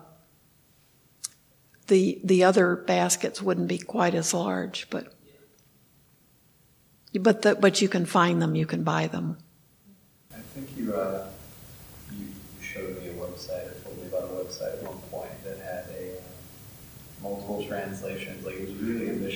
the 1.87 2.21
the 2.23 2.43
other 2.43 2.75
baskets 2.75 3.41
wouldn't 3.41 3.67
be 3.67 3.79
quite 3.79 4.13
as 4.13 4.31
large, 4.31 4.87
but 4.91 5.11
but 7.19 7.41
the, 7.41 7.55
but 7.55 7.81
you 7.81 7.89
can 7.89 8.05
find 8.05 8.39
them, 8.39 8.53
you 8.53 8.67
can 8.67 8.83
buy 8.83 9.07
them. 9.07 9.39
I 10.31 10.37
think 10.53 10.69
you 10.77 10.93
uh, 10.93 11.25
you 12.15 12.27
showed 12.61 13.01
me 13.01 13.09
a 13.09 13.13
website 13.13 13.71
or 13.71 13.73
told 13.83 13.97
me 13.97 14.07
about 14.07 14.25
a 14.25 14.33
website 14.33 14.77
at 14.77 14.83
one 14.83 14.99
point 15.09 15.43
that 15.45 15.57
had 15.57 15.85
a 15.99 16.17
uh, 16.17 17.23
multiple 17.23 17.65
translations. 17.67 18.45
Like 18.45 18.55
it 18.55 18.67
was 18.67 18.75
really 18.75 19.09
ambitious. 19.09 19.30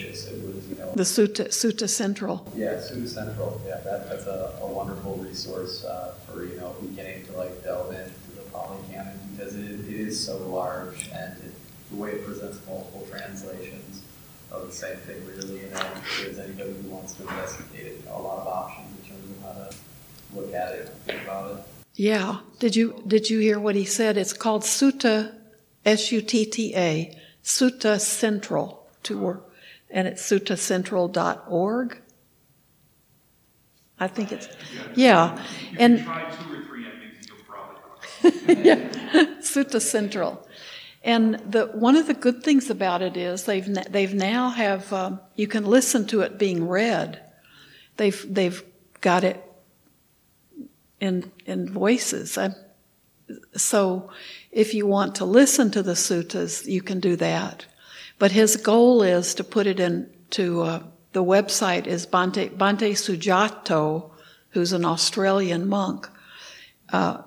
You 0.70 0.76
know 0.76 0.92
the 0.96 1.04
Sutta 1.04 1.48
Sutta 1.50 1.88
Central. 1.88 2.48
Yeah, 2.56 2.74
Sutta 2.74 3.08
Central. 3.08 3.62
Yeah, 3.66 3.80
that, 3.82 4.10
that's 4.10 4.26
a, 4.26 4.58
a 4.62 4.68
wonderful 4.68 5.16
resource 5.18 5.84
uh, 5.84 6.16
for 6.26 6.46
you 6.46 6.58
know 6.58 6.76
beginning 6.82 7.26
to 7.26 7.32
like 7.34 7.64
delve 7.64 7.94
into 7.94 8.12
the 8.36 8.42
Pali 8.52 8.78
Canon 8.92 9.20
because 9.36 9.56
it, 9.56 9.80
it 9.80 9.88
is 9.88 10.20
so 10.20 10.38
large 10.48 11.10
and 11.14 11.38
it, 11.44 11.54
the 11.92 11.96
way 11.98 12.12
it 12.12 12.26
presents 12.26 12.60
multiple 12.68 13.08
translations 13.10 14.02
of 14.52 14.68
the 14.68 14.74
same 14.74 14.96
thing 14.98 15.26
really 15.26 15.62
you 15.62 15.70
know 15.70 15.86
gives 16.24 16.40
anybody 16.40 16.74
who 16.74 16.90
wants 16.90 17.14
to 17.14 17.24
investigate 17.24 17.88
it 17.88 18.00
you 18.00 18.06
know, 18.06 18.18
a 18.18 18.22
lot 18.22 18.40
of 18.40 18.48
options 18.48 18.88
in 19.00 19.10
terms 19.10 19.30
of 19.30 19.44
how 19.44 19.54
to 19.54 19.76
look 20.36 20.54
at 20.54 20.74
it 20.74 20.88
and 20.88 20.96
think 21.04 21.24
about 21.24 21.52
it. 21.52 21.64
Yeah. 21.96 22.40
Did 22.60 22.76
you 22.76 23.02
did 23.08 23.30
you 23.30 23.40
hear 23.40 23.60
what 23.60 23.76
he 23.76 23.86
said? 23.86 24.18
It's 24.18 24.34
called 24.34 24.64
Sutta, 24.64 25.34
S 25.86 26.12
U 26.12 26.22
T 26.22 26.46
T 26.46 26.76
A, 26.76 27.18
Sutta 27.44 28.00
Central, 28.00 28.86
to 29.04 29.18
work, 29.18 29.50
and 29.90 30.08
it's 30.08 30.22
suttacentral.org. 30.22 32.02
I 34.00 34.08
think 34.08 34.32
it's, 34.32 34.50
yeah. 34.96 35.42
And 35.78 36.00
you 36.00 36.04
try 36.04 36.30
two 36.30 36.54
or 36.54 36.64
three 36.64 36.86
endings, 36.86 37.28
you'll 37.28 37.38
probably. 37.48 38.64
yeah, 38.64 38.90
Sutta 39.40 39.82
Central. 39.82 40.46
And 41.04 41.36
the 41.36 41.68
one 41.68 41.96
of 41.96 42.08
the 42.08 42.16
good 42.16 42.44
things 42.44 42.72
about 42.72 43.04
it 43.04 43.16
is 43.16 43.44
they've 43.44 43.72
they've 43.92 44.14
now 44.14 44.50
have 44.50 44.92
um, 44.92 45.20
you 45.36 45.48
can 45.48 45.64
listen 45.64 46.08
to 46.08 46.22
it 46.22 46.40
being 46.40 46.68
read. 46.68 47.22
They've 47.98 48.26
they've 48.34 48.64
got 49.02 49.24
it 49.24 49.42
in 51.00 51.32
in 51.46 51.72
voices. 51.72 52.40
I, 52.40 52.56
so 53.56 54.10
if 54.52 54.74
you 54.74 54.88
want 54.88 55.16
to 55.16 55.26
listen 55.26 55.70
to 55.72 55.84
the 55.84 55.94
suttas, 55.94 56.66
you 56.66 56.82
can 56.82 57.00
do 57.00 57.16
that. 57.18 57.68
But 58.18 58.32
his 58.32 58.56
goal 58.56 59.02
is 59.02 59.36
to 59.36 59.44
put 59.44 59.68
it 59.68 59.80
into 59.80 60.62
uh, 60.62 60.84
the 61.12 61.24
website 61.24 61.88
is 61.88 62.06
Bante 62.06 62.50
Bante 62.50 62.94
Sujato, 62.94 64.12
who's 64.50 64.74
an 64.74 64.86
Australian 64.86 65.68
monk. 65.68 66.10
Uh, 66.92 67.22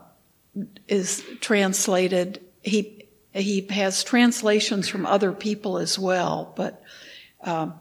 is 0.89 1.23
translated. 1.41 2.41
He 2.63 3.07
he 3.33 3.67
has 3.71 4.03
translations 4.03 4.89
from 4.89 5.07
other 5.07 5.33
people 5.33 5.79
as 5.79 5.99
well, 5.99 6.53
but 6.57 6.83
um, 7.43 7.75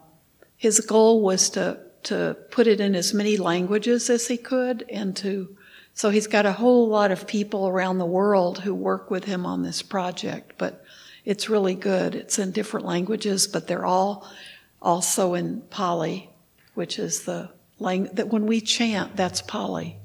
his 0.56 0.80
goal 0.80 1.22
was 1.22 1.50
to 1.50 1.78
to 2.04 2.36
put 2.50 2.66
it 2.66 2.80
in 2.80 2.94
as 2.94 3.12
many 3.12 3.36
languages 3.36 4.08
as 4.08 4.28
he 4.28 4.36
could, 4.36 4.84
and 4.88 5.16
to 5.16 5.56
so 5.94 6.10
he's 6.10 6.28
got 6.28 6.46
a 6.46 6.52
whole 6.52 6.88
lot 6.88 7.10
of 7.10 7.26
people 7.26 7.68
around 7.68 7.98
the 7.98 8.06
world 8.06 8.60
who 8.60 8.74
work 8.74 9.10
with 9.10 9.24
him 9.24 9.44
on 9.44 9.62
this 9.62 9.82
project. 9.82 10.52
But 10.56 10.84
it's 11.28 11.48
really 11.48 11.74
good. 11.74 12.14
It's 12.14 12.38
in 12.38 12.52
different 12.52 12.86
languages, 12.86 13.46
but 13.46 13.66
they're 13.66 13.86
all 13.86 14.26
also 14.80 15.34
in 15.34 15.60
Pali, 15.68 16.30
which 16.74 16.98
is 16.98 17.24
the 17.24 17.50
language 17.78 18.16
that 18.16 18.28
when 18.28 18.46
we 18.46 18.60
chant, 18.60 19.14
that's 19.14 19.42
Pali, 19.42 19.96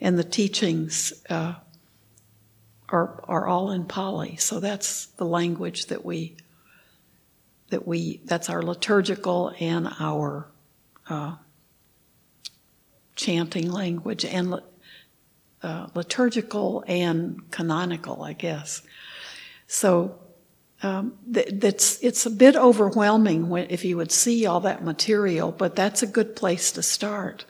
and 0.00 0.18
the 0.18 0.24
teachings. 0.24 1.12
Uh, 1.30 1.54
are, 2.92 3.24
are 3.26 3.46
all 3.46 3.70
in 3.70 3.86
Pali. 3.86 4.36
So 4.36 4.60
that's 4.60 5.06
the 5.06 5.24
language 5.24 5.86
that 5.86 6.04
we, 6.04 6.36
that 7.70 7.88
we, 7.88 8.20
that's 8.26 8.50
our 8.50 8.62
liturgical 8.62 9.54
and 9.58 9.88
our 9.98 10.46
uh, 11.08 11.36
chanting 13.16 13.72
language 13.72 14.26
and 14.26 14.60
uh, 15.62 15.86
liturgical 15.94 16.84
and 16.86 17.50
canonical, 17.50 18.22
I 18.22 18.34
guess. 18.34 18.82
So 19.66 20.18
um, 20.82 21.16
th- 21.32 21.48
that's 21.54 22.02
it's 22.02 22.26
a 22.26 22.30
bit 22.30 22.56
overwhelming 22.56 23.48
when, 23.48 23.66
if 23.70 23.84
you 23.84 23.96
would 23.96 24.12
see 24.12 24.46
all 24.46 24.60
that 24.60 24.84
material, 24.84 25.52
but 25.52 25.76
that's 25.76 26.02
a 26.02 26.06
good 26.06 26.34
place 26.34 26.72
to 26.72 26.82
start. 26.82 27.44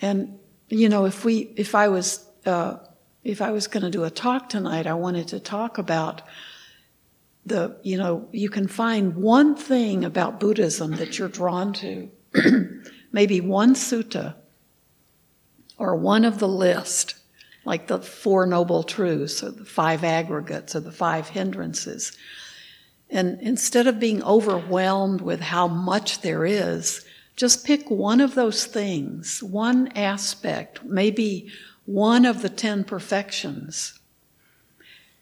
And 0.00 0.38
you 0.68 0.88
know, 0.88 1.04
if 1.04 1.24
we, 1.24 1.52
if 1.56 1.74
I 1.74 1.88
was 1.88 2.26
uh, 2.46 2.78
if 3.24 3.40
I 3.40 3.50
was 3.50 3.66
going 3.66 3.84
to 3.84 3.90
do 3.90 4.04
a 4.04 4.10
talk 4.10 4.48
tonight, 4.48 4.86
I 4.86 4.94
wanted 4.94 5.28
to 5.28 5.40
talk 5.40 5.78
about 5.78 6.22
the, 7.44 7.76
you 7.82 7.96
know, 7.96 8.28
you 8.32 8.48
can 8.48 8.68
find 8.68 9.16
one 9.16 9.56
thing 9.56 10.04
about 10.04 10.40
Buddhism 10.40 10.92
that 10.96 11.18
you're 11.18 11.28
drawn 11.28 11.72
to, 11.74 12.10
maybe 13.12 13.40
one 13.40 13.74
sutta 13.74 14.34
or 15.78 15.96
one 15.96 16.24
of 16.24 16.38
the 16.38 16.48
list, 16.48 17.16
like 17.64 17.86
the 17.86 17.98
Four 17.98 18.46
Noble 18.46 18.82
Truths 18.82 19.42
or 19.42 19.50
the 19.50 19.64
five 19.64 20.04
aggregates 20.04 20.74
or 20.74 20.80
the 20.80 20.92
five 20.92 21.28
hindrances. 21.28 22.16
And 23.10 23.40
instead 23.40 23.86
of 23.86 24.00
being 24.00 24.22
overwhelmed 24.22 25.20
with 25.20 25.40
how 25.40 25.68
much 25.68 26.22
there 26.22 26.44
is, 26.46 27.04
just 27.36 27.66
pick 27.66 27.90
one 27.90 28.20
of 28.20 28.34
those 28.34 28.64
things, 28.64 29.42
one 29.42 29.88
aspect, 29.88 30.84
maybe 30.84 31.50
one 31.84 32.24
of 32.24 32.42
the 32.42 32.48
10 32.48 32.84
perfections. 32.84 33.98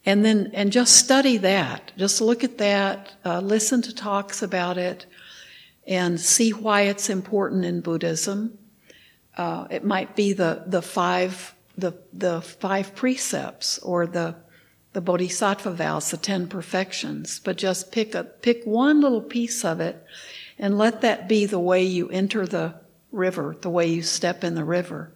And 0.05 0.25
then, 0.25 0.51
and 0.55 0.73
just 0.73 0.97
study 0.97 1.37
that. 1.39 1.93
Just 1.97 2.21
look 2.21 2.43
at 2.43 2.59
that, 2.59 3.13
uh, 3.25 3.41
listen 3.41 3.83
to 3.83 3.95
talks 3.95 4.43
about 4.43 4.79
it, 4.79 5.07
and 5.87 6.21
see 6.21 6.51
why 6.51 6.83
it's 6.83 7.11
important 7.11 7.65
in 7.65 7.81
Buddhism. 7.81 8.59
Uh, 9.37 9.67
it 9.71 9.85
might 9.85 10.17
be 10.17 10.33
the, 10.33 10.65
the 10.67 10.83
five, 10.83 11.55
the, 11.81 11.95
the 12.13 12.41
five 12.41 12.95
precepts 12.95 13.79
or 13.79 14.07
the, 14.07 14.37
the 14.93 15.01
bodhisattva 15.01 15.73
vows, 15.73 16.11
the 16.11 16.17
10 16.17 16.49
perfections, 16.49 17.41
but 17.41 17.57
just 17.57 17.93
pick 17.93 18.15
a, 18.15 18.25
pick 18.25 18.65
one 18.65 19.01
little 19.01 19.23
piece 19.23 19.65
of 19.65 19.81
it 19.81 20.05
and 20.59 20.79
let 20.79 21.01
that 21.01 21.29
be 21.29 21.47
the 21.47 21.59
way 21.59 21.83
you 21.83 22.09
enter 22.11 22.47
the 22.47 22.75
river, 23.13 23.57
the 23.61 23.71
way 23.71 23.87
you 23.87 24.03
step 24.03 24.45
in 24.45 24.55
the 24.55 24.65
river. 24.65 25.13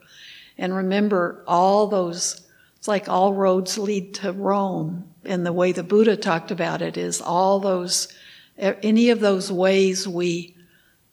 And 0.56 0.74
remember, 0.74 1.44
all 1.46 1.86
those, 1.86 2.46
it's 2.76 2.88
like 2.88 3.08
all 3.08 3.34
roads 3.34 3.76
lead 3.76 4.14
to 4.14 4.32
Rome. 4.32 5.12
And 5.24 5.44
the 5.44 5.52
way 5.52 5.72
the 5.72 5.82
Buddha 5.82 6.16
talked 6.16 6.50
about 6.50 6.82
it 6.82 6.96
is 6.96 7.20
all 7.20 7.60
those, 7.60 8.08
any 8.56 9.10
of 9.10 9.20
those 9.20 9.50
ways 9.50 10.06
we, 10.06 10.56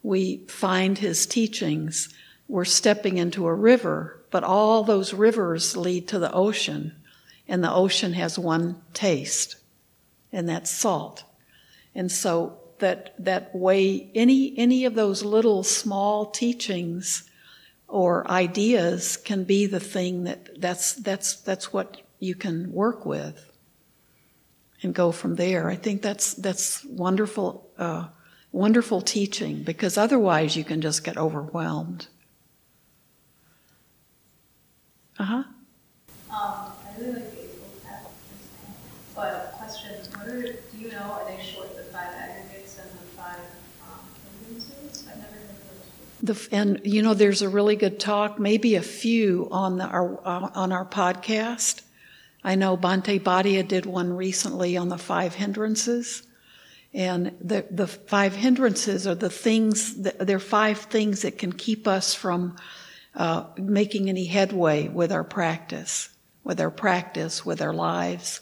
we 0.03 0.45
find 0.47 0.97
his 0.97 1.25
teachings, 1.25 2.09
we're 2.47 2.65
stepping 2.65 3.17
into 3.17 3.47
a 3.47 3.53
river, 3.53 4.20
but 4.31 4.43
all 4.43 4.83
those 4.83 5.13
rivers 5.13 5.77
lead 5.77 6.07
to 6.07 6.19
the 6.19 6.31
ocean. 6.31 6.95
And 7.47 7.63
the 7.63 7.73
ocean 7.73 8.13
has 8.13 8.39
one 8.39 8.81
taste, 8.93 9.57
and 10.31 10.47
that's 10.47 10.71
salt. 10.71 11.25
And 11.93 12.09
so 12.09 12.57
that, 12.79 13.13
that 13.19 13.53
way, 13.53 14.09
any, 14.15 14.57
any 14.57 14.85
of 14.85 14.95
those 14.95 15.23
little 15.23 15.63
small 15.63 16.27
teachings 16.27 17.29
or 17.91 18.29
ideas 18.31 19.17
can 19.17 19.43
be 19.43 19.65
the 19.65 19.79
thing 19.79 20.23
that 20.23 20.61
that's 20.61 20.93
that's 20.93 21.35
that's 21.41 21.73
what 21.73 22.01
you 22.19 22.33
can 22.33 22.71
work 22.71 23.05
with 23.05 23.51
and 24.81 24.95
go 24.95 25.11
from 25.11 25.35
there. 25.35 25.69
I 25.69 25.75
think 25.75 26.01
that's 26.01 26.33
that's 26.33 26.85
wonderful 26.85 27.69
uh, 27.77 28.07
wonderful 28.51 29.01
teaching 29.01 29.63
because 29.63 29.97
otherwise 29.97 30.55
you 30.55 30.63
can 30.63 30.81
just 30.81 31.03
get 31.03 31.17
overwhelmed. 31.17 32.07
Uh 35.19 35.23
huh. 35.23 35.35
Um, 35.35 35.45
I 36.31 36.99
really 36.99 37.13
like 37.13 37.31
the 37.31 37.41
Eightfold 37.41 37.83
Path, 37.83 38.11
but 39.15 39.53
question: 39.57 39.95
What 40.15 40.27
are 40.27 40.41
do 40.41 40.77
you 40.77 40.89
know? 40.91 40.97
Are 40.99 41.25
they 41.25 41.43
short 41.43 41.75
the 41.75 41.83
five 41.83 42.09
aggregates 42.15 42.79
and 42.79 42.89
the 42.91 43.05
five 43.17 43.39
um, 43.83 43.99
hindrances? 44.45 45.07
I've 45.09 45.17
never 45.17 45.31
heard 45.31 45.49
of 45.49 46.37
those. 46.37 46.49
The, 46.49 46.55
and 46.55 46.81
you 46.85 47.01
know, 47.01 47.13
there's 47.13 47.41
a 47.41 47.49
really 47.49 47.75
good 47.75 47.99
talk, 47.99 48.39
maybe 48.39 48.75
a 48.75 48.81
few 48.81 49.49
on 49.51 49.77
the, 49.77 49.85
our 49.85 50.19
uh, 50.25 50.49
on 50.55 50.71
our 50.71 50.85
podcast. 50.85 51.81
I 52.43 52.55
know 52.55 52.77
Bante 52.77 53.19
Badia 53.19 53.63
did 53.63 53.85
one 53.85 54.13
recently 54.13 54.77
on 54.77 54.89
the 54.89 54.97
five 54.97 55.35
hindrances, 55.35 56.23
and 56.93 57.35
the 57.41 57.65
the 57.69 57.87
five 57.87 58.33
hindrances 58.33 59.05
are 59.05 59.15
the 59.15 59.29
things. 59.29 60.01
That, 60.01 60.25
they're 60.25 60.39
five 60.39 60.79
things 60.79 61.23
that 61.23 61.37
can 61.37 61.51
keep 61.51 61.87
us 61.87 62.13
from 62.13 62.55
uh, 63.15 63.45
making 63.57 64.09
any 64.09 64.25
headway 64.25 64.87
with 64.87 65.11
our 65.11 65.23
practice, 65.23 66.09
with 66.43 66.59
our 66.59 66.71
practice, 66.71 67.45
with 67.45 67.61
our 67.61 67.73
lives. 67.73 68.41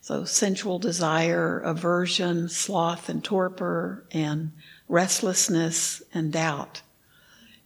So 0.00 0.24
sensual 0.24 0.78
desire, 0.80 1.60
aversion, 1.60 2.48
sloth 2.48 3.08
and 3.08 3.22
torpor, 3.22 4.04
and 4.10 4.52
restlessness 4.88 6.02
and 6.12 6.32
doubt. 6.32 6.82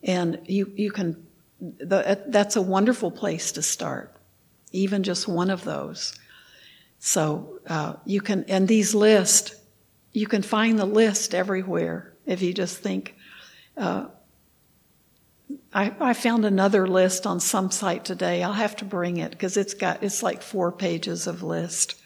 And 0.02 0.40
you, 0.44 0.70
you 0.76 0.90
can, 0.90 1.26
the, 1.60 2.22
that's 2.26 2.56
a 2.56 2.62
wonderful 2.62 3.10
place 3.10 3.52
to 3.52 3.62
start, 3.62 4.14
even 4.72 5.02
just 5.02 5.26
one 5.26 5.48
of 5.48 5.64
those. 5.64 6.18
So 6.98 7.60
uh, 7.66 7.94
you 8.04 8.20
can, 8.20 8.44
and 8.48 8.68
these 8.68 8.94
lists, 8.94 9.54
you 10.12 10.26
can 10.26 10.42
find 10.42 10.78
the 10.78 10.86
list 10.86 11.34
everywhere 11.34 12.12
if 12.26 12.42
you 12.42 12.52
just 12.52 12.78
think. 12.78 13.14
Uh, 13.76 14.06
I, 15.76 15.92
I 16.00 16.14
found 16.14 16.46
another 16.46 16.86
list 16.86 17.26
on 17.26 17.38
some 17.38 17.70
site 17.70 18.06
today. 18.06 18.42
I'll 18.42 18.54
have 18.54 18.76
to 18.76 18.86
bring 18.86 19.18
it 19.18 19.30
because 19.30 19.58
it's 19.58 19.74
got 19.74 20.02
it's 20.02 20.22
like 20.22 20.40
four 20.40 20.72
pages 20.72 21.26
of 21.26 21.42
list, 21.42 21.96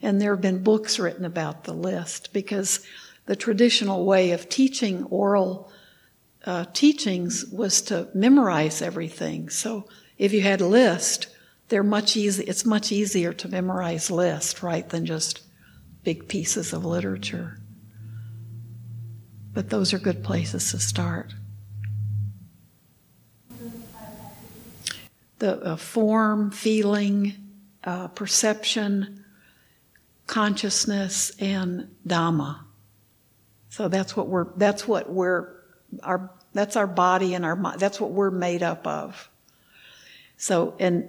and 0.00 0.20
there 0.20 0.32
have 0.32 0.40
been 0.40 0.62
books 0.62 1.00
written 1.00 1.24
about 1.24 1.64
the 1.64 1.72
list 1.72 2.32
because 2.32 2.86
the 3.26 3.34
traditional 3.34 4.06
way 4.06 4.30
of 4.30 4.48
teaching 4.48 5.02
oral 5.06 5.68
uh, 6.46 6.66
teachings 6.72 7.44
was 7.46 7.82
to 7.82 8.08
memorize 8.14 8.80
everything. 8.80 9.50
So 9.50 9.88
if 10.16 10.32
you 10.32 10.42
had 10.42 10.60
a 10.60 10.68
list, 10.68 11.26
they're 11.70 11.82
much 11.82 12.16
easy. 12.16 12.44
It's 12.44 12.64
much 12.64 12.92
easier 12.92 13.32
to 13.32 13.48
memorize 13.48 14.12
list, 14.12 14.62
right, 14.62 14.88
than 14.88 15.06
just 15.06 15.40
big 16.04 16.28
pieces 16.28 16.72
of 16.72 16.84
literature. 16.84 17.58
But 19.52 19.70
those 19.70 19.92
are 19.92 19.98
good 19.98 20.22
places 20.22 20.70
to 20.70 20.78
start. 20.78 21.34
The 25.38 25.60
uh, 25.60 25.76
form, 25.76 26.50
feeling, 26.50 27.34
uh, 27.84 28.08
perception, 28.08 29.24
consciousness, 30.26 31.30
and 31.38 31.94
Dhamma. 32.06 32.60
So 33.68 33.88
that's 33.88 34.16
what 34.16 34.28
we're. 34.28 34.46
That's 34.56 34.88
what 34.88 35.10
we're. 35.10 35.54
Our 36.02 36.30
that's 36.52 36.76
our 36.76 36.86
body 36.86 37.34
and 37.34 37.44
our 37.44 37.56
mind. 37.56 37.80
That's 37.80 38.00
what 38.00 38.10
we're 38.10 38.30
made 38.30 38.62
up 38.62 38.86
of. 38.86 39.30
So 40.36 40.74
and 40.78 41.08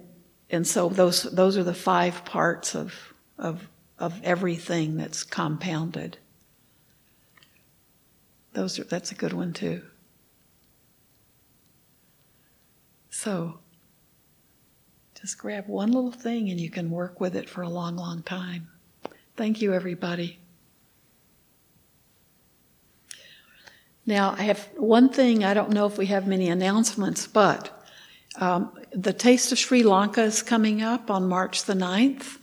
and 0.50 0.66
so 0.66 0.88
those 0.88 1.22
those 1.24 1.56
are 1.56 1.64
the 1.64 1.74
five 1.74 2.24
parts 2.24 2.74
of 2.74 2.94
of 3.38 3.68
of 3.98 4.20
everything 4.22 4.96
that's 4.96 5.22
compounded. 5.24 6.18
Those 8.52 8.78
are 8.78 8.84
that's 8.84 9.12
a 9.12 9.14
good 9.14 9.32
one 9.32 9.52
too. 9.52 9.82
So 13.10 13.58
just 15.20 15.38
grab 15.38 15.68
one 15.68 15.92
little 15.92 16.12
thing 16.12 16.50
and 16.50 16.60
you 16.60 16.70
can 16.70 16.90
work 16.90 17.20
with 17.20 17.36
it 17.36 17.48
for 17.48 17.62
a 17.62 17.68
long, 17.68 17.96
long 17.96 18.22
time. 18.22 18.68
Thank 19.36 19.60
you, 19.60 19.72
everybody. 19.72 20.38
Now, 24.06 24.34
I 24.36 24.42
have 24.42 24.68
one 24.76 25.10
thing, 25.10 25.44
I 25.44 25.54
don't 25.54 25.70
know 25.70 25.86
if 25.86 25.98
we 25.98 26.06
have 26.06 26.26
many 26.26 26.48
announcements, 26.48 27.26
but 27.26 27.84
um, 28.36 28.72
the 28.92 29.12
Taste 29.12 29.52
of 29.52 29.58
Sri 29.58 29.82
Lanka 29.82 30.22
is 30.22 30.42
coming 30.42 30.82
up 30.82 31.10
on 31.10 31.28
March 31.28 31.64
the 31.64 31.74
9th. 31.74 32.38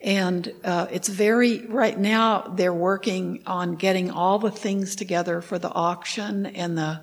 And 0.00 0.52
uh, 0.64 0.88
it's 0.90 1.08
very, 1.08 1.64
right 1.66 1.96
now, 1.96 2.52
they're 2.56 2.74
working 2.74 3.42
on 3.46 3.76
getting 3.76 4.10
all 4.10 4.40
the 4.40 4.50
things 4.50 4.96
together 4.96 5.40
for 5.40 5.60
the 5.60 5.70
auction 5.70 6.46
and 6.46 6.76
the, 6.76 7.02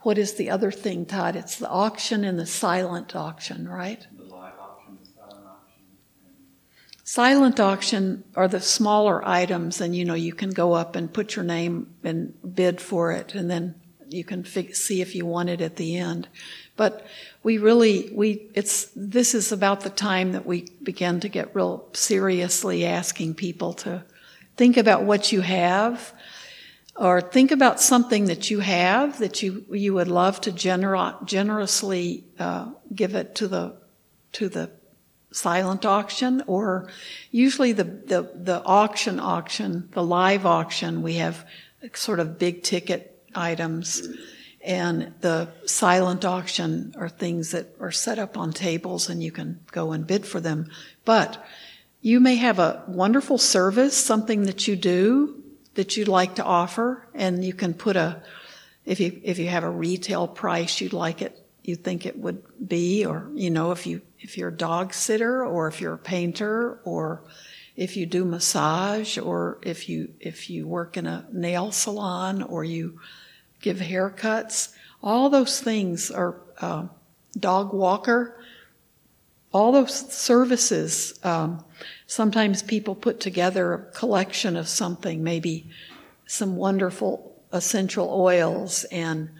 what 0.00 0.16
is 0.16 0.34
the 0.34 0.48
other 0.48 0.70
thing, 0.70 1.04
Todd? 1.04 1.36
It's 1.36 1.56
the 1.56 1.68
auction 1.68 2.24
and 2.24 2.38
the 2.38 2.46
silent 2.46 3.14
auction, 3.14 3.68
right? 3.68 4.06
The 4.16 4.22
live 4.24 4.54
auction, 4.58 4.96
the 5.02 5.10
silent 5.10 5.46
auction, 5.46 5.82
and 6.26 7.05
Silent 7.16 7.58
auction 7.60 8.24
are 8.34 8.46
the 8.46 8.60
smaller 8.60 9.26
items, 9.26 9.80
and 9.80 9.96
you 9.96 10.04
know, 10.04 10.12
you 10.12 10.34
can 10.34 10.50
go 10.50 10.74
up 10.74 10.94
and 10.96 11.14
put 11.14 11.34
your 11.34 11.46
name 11.46 11.94
and 12.04 12.34
bid 12.54 12.78
for 12.78 13.10
it, 13.10 13.34
and 13.34 13.50
then 13.50 13.74
you 14.10 14.22
can 14.22 14.44
fig- 14.44 14.76
see 14.76 15.00
if 15.00 15.14
you 15.14 15.24
want 15.24 15.48
it 15.48 15.62
at 15.62 15.76
the 15.76 15.96
end. 15.96 16.28
But 16.76 17.06
we 17.42 17.56
really, 17.56 18.10
we, 18.12 18.50
it's, 18.52 18.90
this 18.94 19.34
is 19.34 19.50
about 19.50 19.80
the 19.80 19.88
time 19.88 20.32
that 20.32 20.44
we 20.44 20.68
begin 20.82 21.20
to 21.20 21.30
get 21.30 21.56
real 21.56 21.88
seriously 21.94 22.84
asking 22.84 23.36
people 23.36 23.72
to 23.72 24.04
think 24.58 24.76
about 24.76 25.04
what 25.04 25.32
you 25.32 25.40
have, 25.40 26.12
or 26.96 27.22
think 27.22 27.50
about 27.50 27.80
something 27.80 28.26
that 28.26 28.50
you 28.50 28.60
have 28.60 29.20
that 29.20 29.42
you, 29.42 29.64
you 29.70 29.94
would 29.94 30.08
love 30.08 30.38
to 30.42 30.52
gener- 30.52 31.24
generously 31.24 32.24
uh, 32.38 32.72
give 32.94 33.14
it 33.14 33.34
to 33.36 33.48
the, 33.48 33.74
to 34.32 34.50
the 34.50 34.70
silent 35.36 35.84
auction, 35.84 36.42
or 36.46 36.88
usually 37.30 37.72
the, 37.72 37.84
the, 37.84 38.30
the 38.34 38.62
auction 38.64 39.20
auction, 39.20 39.88
the 39.92 40.02
live 40.02 40.46
auction, 40.46 41.02
we 41.02 41.14
have 41.14 41.46
sort 41.94 42.20
of 42.20 42.38
big 42.38 42.62
ticket 42.62 43.22
items 43.34 44.02
and 44.66 45.14
the 45.20 45.48
silent 45.64 46.24
auction 46.24 46.92
are 46.98 47.08
things 47.08 47.52
that 47.52 47.76
are 47.78 47.92
set 47.92 48.18
up 48.18 48.36
on 48.36 48.52
tables 48.52 49.08
and 49.08 49.22
you 49.22 49.30
can 49.30 49.60
go 49.70 49.92
and 49.92 50.06
bid 50.06 50.26
for 50.26 50.40
them. 50.40 50.68
But 51.04 51.42
you 52.00 52.18
may 52.18 52.34
have 52.34 52.58
a 52.58 52.82
wonderful 52.88 53.38
service, 53.38 53.96
something 53.96 54.42
that 54.42 54.66
you 54.66 54.74
do 54.74 55.40
that 55.74 55.96
you'd 55.96 56.08
like 56.08 56.34
to 56.34 56.44
offer, 56.44 57.06
and 57.14 57.44
you 57.44 57.52
can 57.52 57.74
put 57.74 57.94
a, 57.94 58.22
if 58.84 58.98
you, 58.98 59.20
if 59.22 59.38
you 59.38 59.48
have 59.48 59.62
a 59.62 59.70
retail 59.70 60.26
price 60.26 60.80
you'd 60.80 60.92
like 60.92 61.22
it, 61.22 61.40
you 61.62 61.76
think 61.76 62.04
it 62.04 62.18
would 62.18 62.42
be, 62.66 63.04
or, 63.04 63.28
you 63.34 63.50
know, 63.50 63.70
if 63.70 63.86
you, 63.86 64.00
if 64.26 64.36
you're 64.36 64.48
a 64.48 64.56
dog 64.56 64.92
sitter, 64.92 65.46
or 65.46 65.68
if 65.68 65.80
you're 65.80 65.94
a 65.94 65.98
painter, 65.98 66.80
or 66.82 67.22
if 67.76 67.96
you 67.96 68.06
do 68.06 68.24
massage, 68.24 69.18
or 69.18 69.58
if 69.62 69.88
you, 69.88 70.12
if 70.18 70.50
you 70.50 70.66
work 70.66 70.96
in 70.96 71.06
a 71.06 71.24
nail 71.32 71.70
salon, 71.70 72.42
or 72.42 72.64
you, 72.64 72.98
give 73.60 73.76
haircuts. 73.76 74.74
All 75.00 75.30
those 75.30 75.60
things 75.60 76.10
are 76.10 76.40
uh, 76.60 76.86
dog 77.38 77.72
walker. 77.72 78.40
All 79.52 79.70
those 79.70 80.12
services. 80.12 81.16
Um, 81.22 81.64
sometimes 82.08 82.64
people 82.64 82.96
put 82.96 83.20
together 83.20 83.74
a 83.74 83.78
collection 83.92 84.56
of 84.56 84.66
something, 84.66 85.22
maybe 85.22 85.70
some 86.26 86.56
wonderful 86.56 87.40
essential 87.52 88.08
oils 88.10 88.82
and 88.90 89.30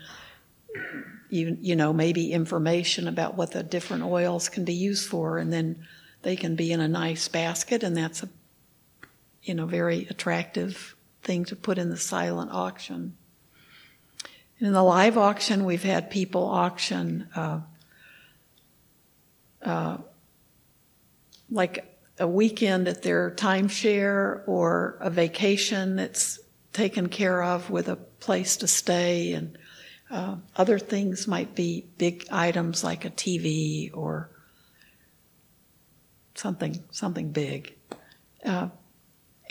you 1.37 1.57
you 1.61 1.77
know 1.77 1.93
maybe 1.93 2.33
information 2.33 3.09
about 3.09 3.37
what 3.37 3.53
the 3.53 3.63
different 3.63 4.05
oils 4.05 4.49
can 4.49 4.65
be 4.65 4.75
used 4.75 5.09
for, 5.09 5.39
and 5.39 5.53
then 5.53 5.87
they 6.23 6.37
can 6.37 6.57
be 6.57 6.73
in 6.73 6.81
a 6.81 6.89
nice 6.89 7.29
basket, 7.29 7.83
and 7.83 7.97
that's 7.97 8.23
a 8.23 8.29
you 9.43 9.55
know 9.55 9.67
very 9.67 10.07
attractive 10.11 10.97
thing 11.23 11.45
to 11.45 11.57
put 11.57 11.79
in 11.79 11.91
the 11.91 11.97
silent 11.97 12.51
auction. 12.53 13.17
In 14.59 14.73
the 14.73 14.83
live 14.83 15.19
auction, 15.19 15.65
we've 15.65 15.83
had 15.83 16.11
people 16.11 16.45
auction 16.45 17.29
uh, 17.37 17.61
uh, 19.63 19.99
like 21.51 21.99
a 22.19 22.27
weekend 22.27 22.89
at 22.89 23.03
their 23.03 23.31
timeshare 23.31 24.43
or 24.47 24.97
a 25.01 25.11
vacation 25.11 25.97
that's 25.97 26.41
taken 26.73 27.09
care 27.09 27.43
of 27.43 27.69
with 27.71 27.89
a 27.89 27.97
place 27.97 28.57
to 28.59 28.67
stay, 28.67 29.33
and 29.33 29.59
uh, 30.11 30.37
other 30.57 30.79
things 30.79 31.27
might 31.27 31.55
be 31.55 31.87
big 31.99 32.27
items 32.31 32.85
like 32.85 33.05
a 33.05 33.11
TV 33.11 33.91
or 33.97 34.31
something 36.35 36.83
something 36.91 37.31
big. 37.33 37.75
Uh, 38.45 38.69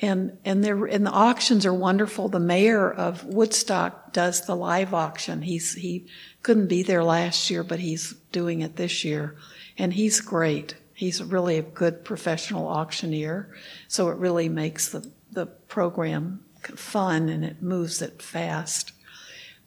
and 0.02 0.38
and 0.44 0.63
there 0.63 0.86
and 0.86 1.06
the 1.06 1.12
auctions 1.12 1.65
are 1.65 1.74
wonderful. 1.74 2.28
The 2.28 2.39
mayor 2.39 2.91
of 2.91 3.24
Woodstock 3.24 4.13
does 4.13 4.46
the 4.46 4.56
live 4.56 4.94
auction. 4.94 5.41
He's 5.41 5.74
he 5.74 6.06
couldn't 6.44 6.68
be 6.68 6.84
there 6.84 7.04
last 7.04 7.50
year, 7.50 7.63
but 7.63 7.80
he's 7.80 8.13
doing 8.32 8.62
it 8.62 8.76
this 8.76 9.04
year, 9.06 9.36
and 9.78 9.94
he's 9.94 10.20
great. 10.22 10.76
He's 10.94 11.24
really 11.24 11.58
a 11.58 11.62
good 11.62 12.04
professional 12.04 12.68
auctioneer, 12.68 13.54
so 13.88 14.10
it 14.10 14.18
really 14.18 14.50
makes 14.50 14.89
the 14.89 15.10
the 15.32 15.46
program 15.46 16.44
fun 16.62 17.30
and 17.30 17.46
it 17.46 17.62
moves 17.62 18.02
it 18.02 18.22
fast. 18.22 18.91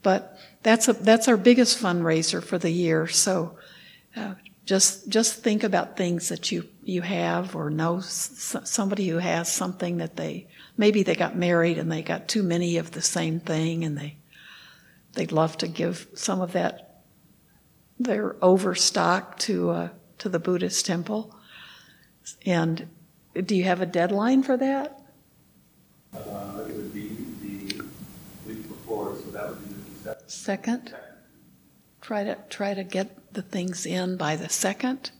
But 0.02 0.38
that's 0.68 0.88
a 0.88 0.92
that's 0.92 1.28
our 1.28 1.36
biggest 1.36 1.82
fundraiser 1.82 2.42
for 2.42 2.58
the 2.58 2.70
year. 2.70 3.06
So. 3.08 3.58
Uh, 4.16 4.34
just 4.64 5.08
just 5.08 5.42
think 5.42 5.64
about 5.64 5.96
things 5.96 6.28
that 6.28 6.52
you 6.52 6.68
you 6.84 7.00
have 7.00 7.56
or 7.56 7.70
know 7.70 8.00
somebody 8.00 9.08
who 9.08 9.16
has 9.16 9.50
something 9.50 9.96
that 9.96 10.16
they 10.16 10.46
maybe 10.76 11.02
they 11.02 11.14
got 11.14 11.34
married 11.34 11.78
and 11.78 11.90
they 11.90 12.02
got 12.02 12.28
too 12.28 12.42
many 12.42 12.76
of 12.76 12.90
the 12.90 13.00
same 13.00 13.40
thing 13.40 13.82
and 13.82 13.96
they 13.96 14.18
they'd 15.14 15.32
love 15.32 15.56
to 15.56 15.68
give 15.68 16.06
some 16.12 16.42
of 16.42 16.52
that 16.52 17.02
their 17.98 18.36
overstock 18.44 19.38
to 19.38 19.70
uh, 19.70 19.88
to 20.18 20.28
the 20.28 20.38
Buddhist 20.38 20.84
temple. 20.84 21.34
And 22.44 22.88
do 23.34 23.56
you 23.56 23.64
have 23.64 23.80
a 23.80 23.86
deadline 23.86 24.42
for 24.42 24.56
that? 24.56 25.00
Uh, 26.14 26.18
it 26.68 26.76
would 26.76 26.92
be 26.92 27.08
the 27.40 27.84
week 28.46 28.68
before, 28.68 29.16
so 29.16 29.30
that 29.30 29.48
would 29.48 29.60
be 29.66 29.74
the 29.74 30.04
second. 30.04 30.17
Second. 30.28 30.94
Try 32.02 32.24
to 32.24 32.38
try 32.48 32.74
to 32.74 32.84
get 32.84 33.32
the 33.32 33.42
things 33.42 33.86
in 33.86 34.16
by 34.16 34.36
the 34.36 34.48
second. 34.48 35.10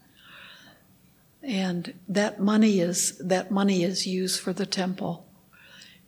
And 1.43 1.95
that 2.09 2.41
money 2.41 2.81
is 2.81 3.17
that 3.19 3.51
money 3.51 3.83
is 3.83 4.07
used 4.07 4.41
for 4.41 4.53
the 4.53 4.67
temple, 4.67 5.27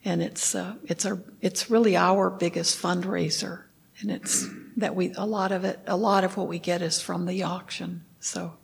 and 0.05 0.23
it's 0.23 0.55
uh, 0.55 0.75
it's 0.85 1.07
our 1.07 1.23
it's 1.41 1.71
really 1.71 1.97
our 1.97 2.29
biggest 2.31 2.81
fundraiser, 2.81 3.65
and 4.01 4.11
it's 4.11 4.47
that 4.77 4.95
we 4.95 5.15
a 5.17 5.25
lot 5.25 5.51
of 5.51 5.65
it 5.65 5.81
a 5.87 5.97
lot 5.97 6.25
of 6.25 6.37
what 6.37 6.49
we 6.49 6.59
get 6.59 6.83
is 6.83 7.01
from 7.01 7.27
the 7.27 7.43
auction. 7.43 8.05
So 8.21 8.55